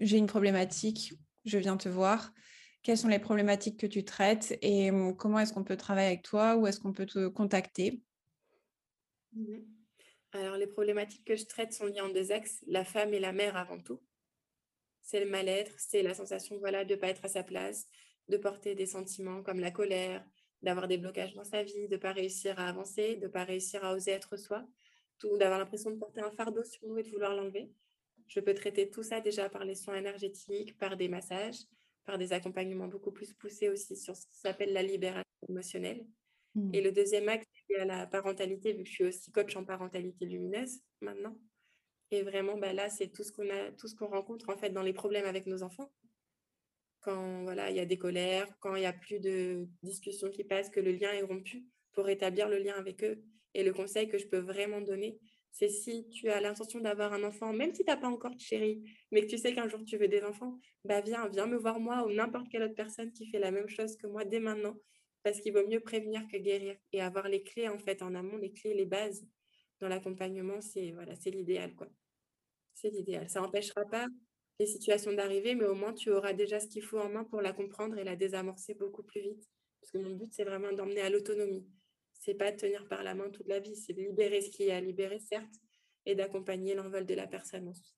j'ai 0.00 0.18
une 0.18 0.26
problématique, 0.26 1.14
je 1.44 1.58
viens 1.58 1.76
te 1.76 1.88
voir. 1.88 2.32
Quelles 2.82 2.98
sont 2.98 3.06
les 3.06 3.20
problématiques 3.20 3.78
que 3.78 3.86
tu 3.86 4.04
traites 4.04 4.58
et 4.62 4.90
comment 5.18 5.38
est-ce 5.38 5.52
qu'on 5.52 5.62
peut 5.62 5.76
travailler 5.76 6.08
avec 6.08 6.22
toi? 6.22 6.56
Ou 6.56 6.66
est-ce 6.66 6.80
qu'on 6.80 6.92
peut 6.92 7.06
te 7.06 7.28
contacter? 7.28 8.02
Mmh 9.32 9.58
Alors, 10.32 10.56
les 10.56 10.66
problématiques 10.66 11.24
que 11.24 11.36
je 11.36 11.46
traite 11.46 11.72
sont 11.72 11.86
liées 11.86 12.00
en 12.00 12.08
deux 12.08 12.32
axes, 12.32 12.64
la 12.66 12.84
femme 12.84 13.14
et 13.14 13.20
la 13.20 13.32
mère 13.32 13.56
avant 13.56 13.78
tout 13.78 14.00
c'est 15.06 15.20
le 15.24 15.30
mal-être, 15.30 15.72
c'est 15.78 16.02
la 16.02 16.14
sensation 16.14 16.58
voilà, 16.58 16.84
de 16.84 16.94
ne 16.94 16.98
pas 16.98 17.06
être 17.06 17.24
à 17.24 17.28
sa 17.28 17.44
place, 17.44 17.86
de 18.28 18.36
porter 18.36 18.74
des 18.74 18.86
sentiments 18.86 19.42
comme 19.42 19.60
la 19.60 19.70
colère, 19.70 20.24
d'avoir 20.62 20.88
des 20.88 20.98
blocages 20.98 21.32
dans 21.34 21.44
sa 21.44 21.62
vie, 21.62 21.86
de 21.86 21.94
ne 21.94 22.00
pas 22.00 22.12
réussir 22.12 22.58
à 22.58 22.68
avancer, 22.68 23.14
de 23.14 23.22
ne 23.22 23.28
pas 23.28 23.44
réussir 23.44 23.84
à 23.84 23.94
oser 23.94 24.10
être 24.10 24.36
soi, 24.36 24.66
tout, 25.18 25.38
d'avoir 25.38 25.60
l'impression 25.60 25.90
de 25.92 25.96
porter 25.96 26.20
un 26.22 26.32
fardeau 26.32 26.64
sur 26.64 26.84
nous 26.88 26.98
et 26.98 27.04
de 27.04 27.08
vouloir 27.08 27.36
l'enlever. 27.36 27.70
Je 28.26 28.40
peux 28.40 28.52
traiter 28.52 28.90
tout 28.90 29.04
ça 29.04 29.20
déjà 29.20 29.48
par 29.48 29.64
les 29.64 29.76
soins 29.76 29.94
énergétiques, 29.94 30.76
par 30.76 30.96
des 30.96 31.08
massages, 31.08 31.60
par 32.04 32.18
des 32.18 32.32
accompagnements 32.32 32.88
beaucoup 32.88 33.12
plus 33.12 33.32
poussés 33.32 33.68
aussi 33.68 33.96
sur 33.96 34.16
ce 34.16 34.26
qui 34.26 34.38
s'appelle 34.38 34.72
la 34.72 34.82
libération 34.82 35.22
émotionnelle. 35.48 36.04
Mmh. 36.56 36.74
Et 36.74 36.80
le 36.80 36.90
deuxième 36.90 37.28
axe, 37.28 37.46
c'est 37.70 37.84
la 37.84 38.08
parentalité, 38.08 38.72
vu 38.72 38.82
que 38.82 38.88
je 38.88 38.94
suis 38.94 39.04
aussi 39.04 39.30
coach 39.30 39.54
en 39.54 39.64
parentalité 39.64 40.26
lumineuse 40.26 40.80
maintenant. 41.00 41.38
Et 42.10 42.22
vraiment, 42.22 42.56
bah, 42.56 42.72
là, 42.72 42.88
c'est 42.88 43.08
tout 43.08 43.24
ce 43.24 43.32
qu'on 43.32 43.48
a, 43.50 43.72
tout 43.72 43.88
ce 43.88 43.94
qu'on 43.94 44.06
rencontre 44.06 44.48
en 44.48 44.56
fait 44.56 44.70
dans 44.70 44.82
les 44.82 44.92
problèmes 44.92 45.26
avec 45.26 45.46
nos 45.46 45.62
enfants. 45.62 45.90
Quand 47.00 47.42
voilà, 47.42 47.70
il 47.70 47.76
y 47.76 47.80
a 47.80 47.84
des 47.84 47.98
colères, 47.98 48.48
quand 48.60 48.74
il 48.76 48.80
n'y 48.80 48.86
a 48.86 48.92
plus 48.92 49.20
de 49.20 49.66
discussions 49.82 50.30
qui 50.30 50.44
passent, 50.44 50.70
que 50.70 50.80
le 50.80 50.92
lien 50.92 51.12
est 51.12 51.22
rompu, 51.22 51.64
pour 51.92 52.08
établir 52.08 52.48
le 52.48 52.58
lien 52.58 52.74
avec 52.74 53.02
eux. 53.04 53.22
Et 53.54 53.64
le 53.64 53.72
conseil 53.72 54.08
que 54.08 54.18
je 54.18 54.26
peux 54.26 54.38
vraiment 54.38 54.80
donner, 54.80 55.18
c'est 55.50 55.68
si 55.68 56.06
tu 56.10 56.28
as 56.28 56.40
l'intention 56.40 56.80
d'avoir 56.80 57.14
un 57.14 57.24
enfant, 57.24 57.52
même 57.52 57.72
si 57.72 57.82
tu 57.82 57.90
n'as 57.90 57.96
pas 57.96 58.08
encore 58.08 58.34
de 58.34 58.40
chéri, 58.40 58.84
mais 59.10 59.22
que 59.22 59.26
tu 59.26 59.38
sais 59.38 59.54
qu'un 59.54 59.68
jour 59.68 59.82
tu 59.86 59.96
veux 59.96 60.08
des 60.08 60.22
enfants, 60.22 60.58
bah 60.84 61.00
viens, 61.00 61.26
viens 61.28 61.46
me 61.46 61.56
voir 61.56 61.80
moi 61.80 62.04
ou 62.06 62.12
n'importe 62.12 62.48
quelle 62.50 62.64
autre 62.64 62.74
personne 62.74 63.10
qui 63.12 63.26
fait 63.26 63.38
la 63.38 63.50
même 63.50 63.68
chose 63.68 63.96
que 63.96 64.06
moi 64.06 64.26
dès 64.26 64.40
maintenant, 64.40 64.76
parce 65.22 65.40
qu'il 65.40 65.54
vaut 65.54 65.66
mieux 65.66 65.80
prévenir 65.80 66.26
que 66.30 66.36
guérir 66.36 66.76
et 66.92 67.00
avoir 67.00 67.28
les 67.28 67.42
clés 67.42 67.68
en 67.68 67.78
fait 67.78 68.02
en 68.02 68.14
amont, 68.14 68.36
les 68.36 68.52
clés, 68.52 68.74
les 68.74 68.84
bases 68.84 69.26
dans 69.80 69.88
l'accompagnement, 69.88 70.60
c'est 70.60 70.92
voilà, 70.92 71.14
c'est 71.16 71.30
l'idéal 71.30 71.74
quoi. 71.74 71.88
C'est 72.74 72.90
l'idéal. 72.90 73.28
Ça 73.28 73.40
n'empêchera 73.40 73.84
pas 73.84 74.06
les 74.58 74.66
situations 74.66 75.12
d'arriver, 75.12 75.54
mais 75.54 75.66
au 75.66 75.74
moins 75.74 75.92
tu 75.92 76.10
auras 76.10 76.32
déjà 76.32 76.60
ce 76.60 76.66
qu'il 76.68 76.82
faut 76.82 76.98
en 76.98 77.08
main 77.08 77.24
pour 77.24 77.42
la 77.42 77.52
comprendre 77.52 77.98
et 77.98 78.04
la 78.04 78.16
désamorcer 78.16 78.74
beaucoup 78.74 79.02
plus 79.02 79.20
vite. 79.20 79.50
Parce 79.80 79.92
que 79.92 79.98
mon 79.98 80.16
but, 80.16 80.32
c'est 80.32 80.44
vraiment 80.44 80.72
d'emmener 80.72 81.02
à 81.02 81.10
l'autonomie. 81.10 81.66
c'est 82.12 82.34
pas 82.34 82.50
tenir 82.52 82.88
par 82.88 83.04
la 83.04 83.14
main 83.14 83.30
toute 83.30 83.46
la 83.46 83.60
vie, 83.60 83.76
c'est 83.76 83.92
de 83.92 84.00
libérer 84.02 84.40
ce 84.40 84.50
qui 84.50 84.64
est 84.64 84.72
à 84.72 84.80
libérer, 84.80 85.20
certes, 85.20 85.54
et 86.06 86.14
d'accompagner 86.14 86.74
l'envol 86.74 87.06
de 87.06 87.14
la 87.14 87.26
personne 87.26 87.68
ensuite. 87.68 87.94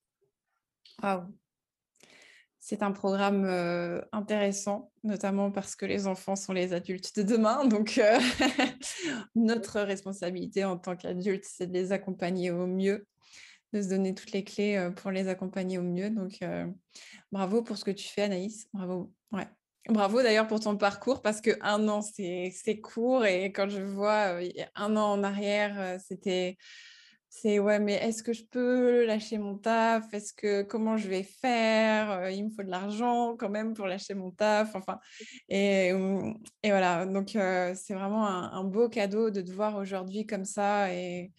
C'est 2.60 2.82
un 2.82 2.92
programme 2.92 3.44
euh, 3.44 4.00
intéressant, 4.12 4.90
notamment 5.04 5.50
parce 5.50 5.76
que 5.76 5.86
les 5.86 6.06
enfants 6.06 6.36
sont 6.36 6.52
les 6.52 6.72
adultes 6.72 7.16
de 7.16 7.22
demain. 7.22 7.64
Donc, 7.64 7.98
euh, 7.98 8.18
notre 9.34 9.80
responsabilité 9.80 10.64
en 10.64 10.76
tant 10.76 10.96
qu'adultes, 10.96 11.46
c'est 11.46 11.68
de 11.68 11.72
les 11.72 11.92
accompagner 11.92 12.50
au 12.50 12.66
mieux, 12.66 13.06
de 13.72 13.80
se 13.80 13.88
donner 13.88 14.14
toutes 14.14 14.32
les 14.32 14.44
clés 14.44 14.76
euh, 14.76 14.90
pour 14.90 15.10
les 15.10 15.28
accompagner 15.28 15.78
au 15.78 15.82
mieux. 15.82 16.10
Donc, 16.10 16.40
bravo 17.30 17.62
pour 17.62 17.78
ce 17.78 17.84
que 17.84 17.90
tu 17.90 18.08
fais, 18.08 18.22
Anaïs. 18.22 18.68
Bravo. 18.72 19.12
Bravo 19.88 20.22
d'ailleurs 20.22 20.46
pour 20.46 20.60
ton 20.60 20.76
parcours 20.76 21.22
parce 21.22 21.40
que 21.40 21.52
un 21.62 21.88
an, 21.88 22.02
c'est 22.02 22.80
court. 22.82 23.24
Et 23.24 23.52
quand 23.52 23.70
je 23.70 23.80
vois 23.80 24.38
un 24.74 24.96
an 24.96 25.12
en 25.12 25.22
arrière, 25.22 25.98
c'était 26.06 26.58
c'est 27.30 27.58
ouais, 27.58 27.78
mais 27.78 27.94
est-ce 27.94 28.22
que 28.22 28.32
je 28.32 28.44
peux 28.44 29.04
lâcher 29.04 29.38
mon 29.38 29.56
taf? 29.56 30.12
Est-ce 30.14 30.32
que 30.32 30.62
comment 30.62 30.96
je 30.96 31.08
vais 31.08 31.22
faire? 31.22 32.30
Il 32.30 32.46
me 32.46 32.50
faut 32.50 32.62
de 32.62 32.70
l'argent 32.70 33.36
quand 33.36 33.50
même 33.50 33.74
pour 33.74 33.86
lâcher 33.86 34.14
mon 34.14 34.30
taf. 34.30 34.74
Enfin, 34.74 34.98
et, 35.48 35.92
mmh, 35.92 36.38
et 36.62 36.70
voilà. 36.70 37.06
Donc 37.06 37.28
c'est 37.30 37.94
vraiment 37.94 38.26
un, 38.26 38.64
beau 38.64 38.88
cadeau 38.88 39.30
de 39.30 39.42
te 39.42 39.50
voir 39.50 39.76
aujourd'hui 39.76 40.26
comme 40.26 40.46
ça. 40.46 40.92
Et, 40.94 41.30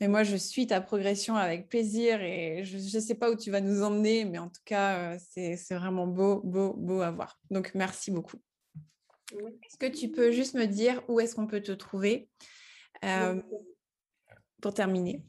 et, 0.00 0.08
moi, 0.08 0.24
je 0.24 0.36
suis 0.36 0.66
ta 0.66 0.80
progression 0.80 1.36
avec 1.36 1.68
plaisir. 1.68 2.20
Et 2.20 2.64
je 2.64 2.76
ne 2.76 3.00
sais 3.00 3.14
pas 3.14 3.30
où 3.30 3.36
tu 3.36 3.50
vas 3.50 3.60
nous 3.60 3.82
emmener, 3.82 4.24
mais 4.24 4.38
en 4.38 4.48
tout 4.48 4.62
cas, 4.64 5.16
c'est 5.18 5.56
vraiment 5.70 6.08
beau, 6.08 6.40
beau, 6.42 6.74
beau 6.74 7.00
à 7.02 7.12
voir. 7.12 7.38
Donc 7.50 7.70
merci 7.74 8.10
beaucoup. 8.10 8.38
Est-ce 9.32 9.78
que 9.78 9.86
tu 9.86 10.10
peux 10.10 10.32
juste 10.32 10.54
me 10.54 10.66
dire 10.66 11.02
où 11.08 11.20
est-ce 11.20 11.34
qu'on 11.34 11.46
peut 11.46 11.62
te 11.62 11.72
trouver? 11.72 12.28
Pour 14.64 14.72
terminer 14.72 15.20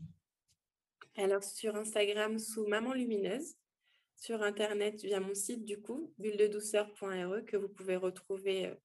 Alors, 1.18 1.44
sur 1.44 1.76
Instagram, 1.76 2.40
sous 2.40 2.66
Maman 2.68 2.94
Lumineuse. 2.94 3.58
Sur 4.16 4.42
Internet, 4.42 5.02
via 5.04 5.20
mon 5.20 5.36
site, 5.36 5.66
du 5.66 5.82
coup, 5.82 6.14
bullededouceur.re, 6.20 7.44
que 7.46 7.58
vous 7.58 7.68
pouvez 7.68 7.98
retrouver 7.98 8.68
euh, 8.68 8.76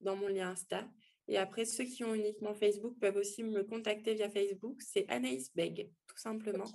dans 0.00 0.14
mon 0.14 0.28
lien 0.28 0.50
Insta. 0.50 0.88
Et 1.26 1.38
après, 1.38 1.64
ceux 1.64 1.82
qui 1.82 2.04
ont 2.04 2.14
uniquement 2.14 2.54
Facebook 2.54 2.96
peuvent 3.00 3.16
aussi 3.16 3.42
me 3.42 3.64
contacter 3.64 4.14
via 4.14 4.30
Facebook. 4.30 4.80
C'est 4.80 5.08
Anaïs 5.08 5.52
Beg, 5.56 5.90
tout 6.06 6.18
simplement. 6.18 6.70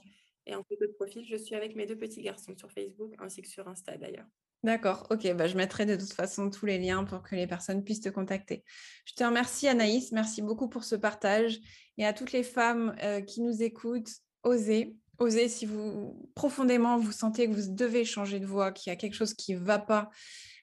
Et 0.45 0.53
en 0.53 0.63
photo 0.65 0.85
de 0.85 0.91
profil, 0.91 1.25
je 1.25 1.37
suis 1.37 1.55
avec 1.55 1.73
mes 1.77 1.85
deux 1.85 1.97
petits 1.97 2.23
garçons 2.23 2.57
sur 2.57 2.69
Facebook, 2.69 3.13
ainsi 3.17 3.41
que 3.41 3.47
sur 3.47 3.65
Insta 3.65 3.95
d'ailleurs. 3.95 4.27
D'accord, 4.63 5.07
ok, 5.09 5.33
bah, 5.33 5.47
je 5.47 5.57
mettrai 5.57 5.87
de 5.87 5.95
toute 5.95 6.13
façon 6.13 6.51
tous 6.51 6.67
les 6.67 6.77
liens 6.77 7.03
pour 7.03 7.23
que 7.23 7.35
les 7.35 7.47
personnes 7.47 7.83
puissent 7.83 8.01
te 8.01 8.09
contacter. 8.09 8.63
Je 9.05 9.13
te 9.13 9.23
remercie 9.23 9.67
Anaïs, 9.67 10.11
merci 10.11 10.43
beaucoup 10.43 10.69
pour 10.69 10.83
ce 10.83 10.95
partage 10.95 11.59
et 11.97 12.05
à 12.05 12.13
toutes 12.13 12.31
les 12.31 12.43
femmes 12.43 12.95
euh, 13.01 13.21
qui 13.21 13.41
nous 13.41 13.63
écoutent, 13.63 14.11
osez, 14.43 14.95
osez 15.17 15.49
si 15.49 15.65
vous 15.65 16.29
profondément 16.35 16.99
vous 16.99 17.11
sentez 17.11 17.49
que 17.49 17.55
vous 17.55 17.73
devez 17.73 18.05
changer 18.05 18.39
de 18.39 18.45
voix, 18.45 18.71
qu'il 18.71 18.91
y 18.91 18.93
a 18.93 18.95
quelque 18.95 19.15
chose 19.15 19.33
qui 19.33 19.55
ne 19.55 19.59
va 19.59 19.79
pas, 19.79 20.11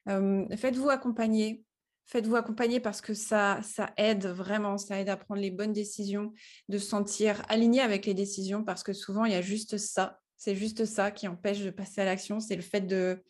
euh, 0.07 0.45
faites-vous 0.55 0.89
accompagner. 0.89 1.65
Faites-vous 2.05 2.37
accompagner 2.37 2.79
parce 2.79 3.01
que 3.01 3.13
ça, 3.13 3.59
ça 3.61 3.93
aide 3.97 4.25
vraiment, 4.25 4.79
ça 4.79 4.99
aide 4.99 5.09
à 5.09 5.17
prendre 5.17 5.41
les 5.41 5.51
bonnes 5.51 5.73
décisions, 5.73 6.33
de 6.67 6.77
se 6.79 6.87
sentir 6.87 7.43
aligné 7.49 7.81
avec 7.81 8.05
les 8.07 8.15
décisions 8.15 8.63
parce 8.63 8.81
que 8.81 8.93
souvent 8.93 9.25
il 9.25 9.33
y 9.33 9.35
a 9.35 9.41
juste 9.41 9.77
ça, 9.77 10.19
c'est 10.35 10.55
juste 10.55 10.85
ça 10.85 11.11
qui 11.11 11.27
empêche 11.27 11.59
de 11.59 11.69
passer 11.69 12.01
à 12.01 12.05
l'action, 12.05 12.39
c'est 12.39 12.55
le 12.55 12.63
fait 12.63 12.81
de, 12.81 13.21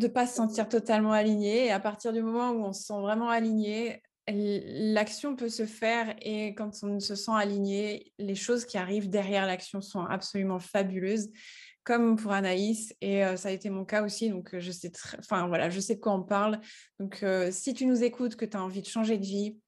de 0.00 0.08
pas 0.08 0.26
se 0.26 0.34
sentir 0.34 0.68
totalement 0.68 1.12
aligné. 1.12 1.66
Et 1.66 1.70
à 1.70 1.78
partir 1.78 2.12
du 2.12 2.22
moment 2.22 2.50
où 2.50 2.64
on 2.64 2.72
se 2.72 2.84
sent 2.84 3.00
vraiment 3.00 3.28
aligné, 3.28 4.02
l'action 4.26 5.36
peut 5.36 5.48
se 5.48 5.66
faire 5.66 6.14
et 6.22 6.54
quand 6.54 6.70
on 6.82 7.00
se 7.00 7.14
sent 7.14 7.32
aligné, 7.34 8.12
les 8.18 8.34
choses 8.34 8.64
qui 8.64 8.78
arrivent 8.78 9.10
derrière 9.10 9.46
l'action 9.46 9.80
sont 9.80 10.04
absolument 10.04 10.58
fabuleuses, 10.58 11.30
comme 11.84 12.16
pour 12.16 12.32
Anaïs 12.32 12.94
et 13.00 13.24
euh, 13.24 13.36
ça 13.36 13.48
a 13.48 13.52
été 13.52 13.70
mon 13.70 13.84
cas 13.84 14.02
aussi. 14.02 14.30
Donc 14.30 14.54
euh, 14.54 14.60
je 14.60 14.70
sais, 14.70 14.92
enfin 15.18 15.48
voilà, 15.48 15.68
je 15.68 15.80
sais 15.80 15.96
de 15.96 16.00
quoi 16.00 16.14
on 16.14 16.22
parle. 16.22 16.60
Donc 16.98 17.22
euh, 17.22 17.50
si 17.50 17.74
tu 17.74 17.86
nous 17.86 18.02
écoutes, 18.02 18.36
que 18.36 18.44
tu 18.44 18.56
as 18.56 18.62
envie 18.62 18.82
de 18.82 18.86
changer 18.86 19.18
de 19.18 19.24
vie, 19.24 19.58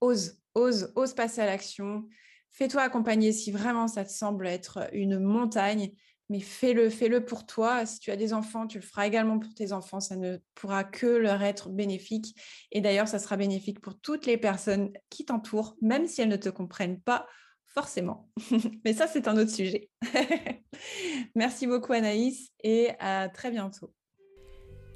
ose, 0.00 0.40
ose, 0.54 0.92
ose 0.96 1.14
passer 1.14 1.40
à 1.40 1.46
l'action. 1.46 2.08
Fais-toi 2.50 2.82
accompagner 2.82 3.32
si 3.32 3.50
vraiment 3.50 3.88
ça 3.88 4.04
te 4.04 4.10
semble 4.10 4.46
être 4.46 4.88
une 4.92 5.18
montagne 5.18 5.92
mais 6.32 6.40
fais-le, 6.40 6.88
fais-le 6.88 7.22
pour 7.26 7.44
toi. 7.44 7.84
Si 7.84 8.00
tu 8.00 8.10
as 8.10 8.16
des 8.16 8.32
enfants, 8.32 8.66
tu 8.66 8.78
le 8.78 8.84
feras 8.84 9.06
également 9.06 9.38
pour 9.38 9.52
tes 9.52 9.72
enfants. 9.72 10.00
Ça 10.00 10.16
ne 10.16 10.38
pourra 10.54 10.82
que 10.82 11.06
leur 11.06 11.42
être 11.42 11.68
bénéfique. 11.68 12.34
Et 12.70 12.80
d'ailleurs, 12.80 13.06
ça 13.06 13.18
sera 13.18 13.36
bénéfique 13.36 13.80
pour 13.82 14.00
toutes 14.00 14.24
les 14.24 14.38
personnes 14.38 14.92
qui 15.10 15.26
t'entourent, 15.26 15.76
même 15.82 16.06
si 16.06 16.22
elles 16.22 16.30
ne 16.30 16.36
te 16.36 16.48
comprennent 16.48 17.00
pas 17.02 17.26
forcément. 17.66 18.30
mais 18.84 18.94
ça, 18.94 19.06
c'est 19.06 19.28
un 19.28 19.36
autre 19.36 19.50
sujet. 19.50 19.90
Merci 21.34 21.66
beaucoup 21.66 21.92
Anaïs 21.92 22.50
et 22.64 22.92
à 22.98 23.28
très 23.28 23.50
bientôt. 23.50 23.92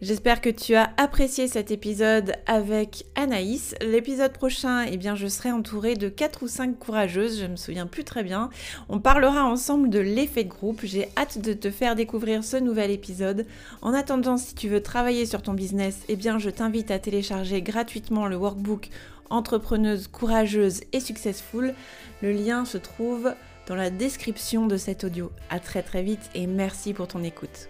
J'espère 0.03 0.43
que 0.43 0.51
tu 0.51 0.75
as 0.75 0.91
apprécié 0.99 1.49
cet 1.49 1.71
épisode 1.71 2.35
avec 2.47 3.07
Anaïs. 3.15 3.75
L'épisode 3.81 4.33
prochain, 4.33 4.83
eh 4.83 4.99
bien, 4.99 5.15
je 5.15 5.27
serai 5.27 5.51
entourée 5.53 5.95
de 5.95 6.11
4 6.11 6.43
ou 6.43 6.49
5 6.49 6.79
courageuses, 6.79 7.41
je 7.41 7.47
me 7.47 7.57
souviens 7.57 7.87
plus 7.87 8.05
très 8.05 8.23
bien. 8.23 8.51
On 8.91 9.01
parlera 9.01 9.47
ensemble 9.47 9.89
de 9.89 9.99
l'effet 9.99 10.45
de 10.45 10.51
groupe. 10.51 10.81
J'ai 10.85 11.09
hâte 11.17 11.39
de 11.39 11.55
te 11.55 11.71
faire 11.71 11.95
découvrir 11.95 12.45
ce 12.45 12.59
nouvel 12.59 12.91
épisode. 12.91 13.47
En 13.81 13.95
attendant, 13.95 14.37
si 14.37 14.55
tu 14.55 14.69
veux 14.69 14.83
travailler 14.83 15.25
sur 15.25 15.41
ton 15.41 15.55
business, 15.55 16.01
eh 16.09 16.17
bien, 16.17 16.39
je 16.39 16.51
t'invite 16.51 16.91
à 16.91 16.99
télécharger 16.99 17.63
gratuitement 17.63 18.27
le 18.27 18.37
workbook 18.37 18.91
Entrepreneuse 19.31 20.09
courageuse 20.09 20.83
et 20.93 21.01
successful. 21.01 21.75
Le 22.23 22.33
lien 22.33 22.67
se 22.67 22.77
trouve 22.77 23.33
dans 23.67 23.75
la 23.75 23.89
description 23.89 24.67
de 24.67 24.77
cet 24.77 25.05
audio. 25.05 25.33
À 25.49 25.59
très 25.59 25.83
très 25.83 26.03
vite 26.03 26.31
et 26.35 26.47
merci 26.47 26.93
pour 26.93 27.09
ton 27.09 27.25
écoute. 27.25 27.69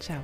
Ciao 0.00 0.18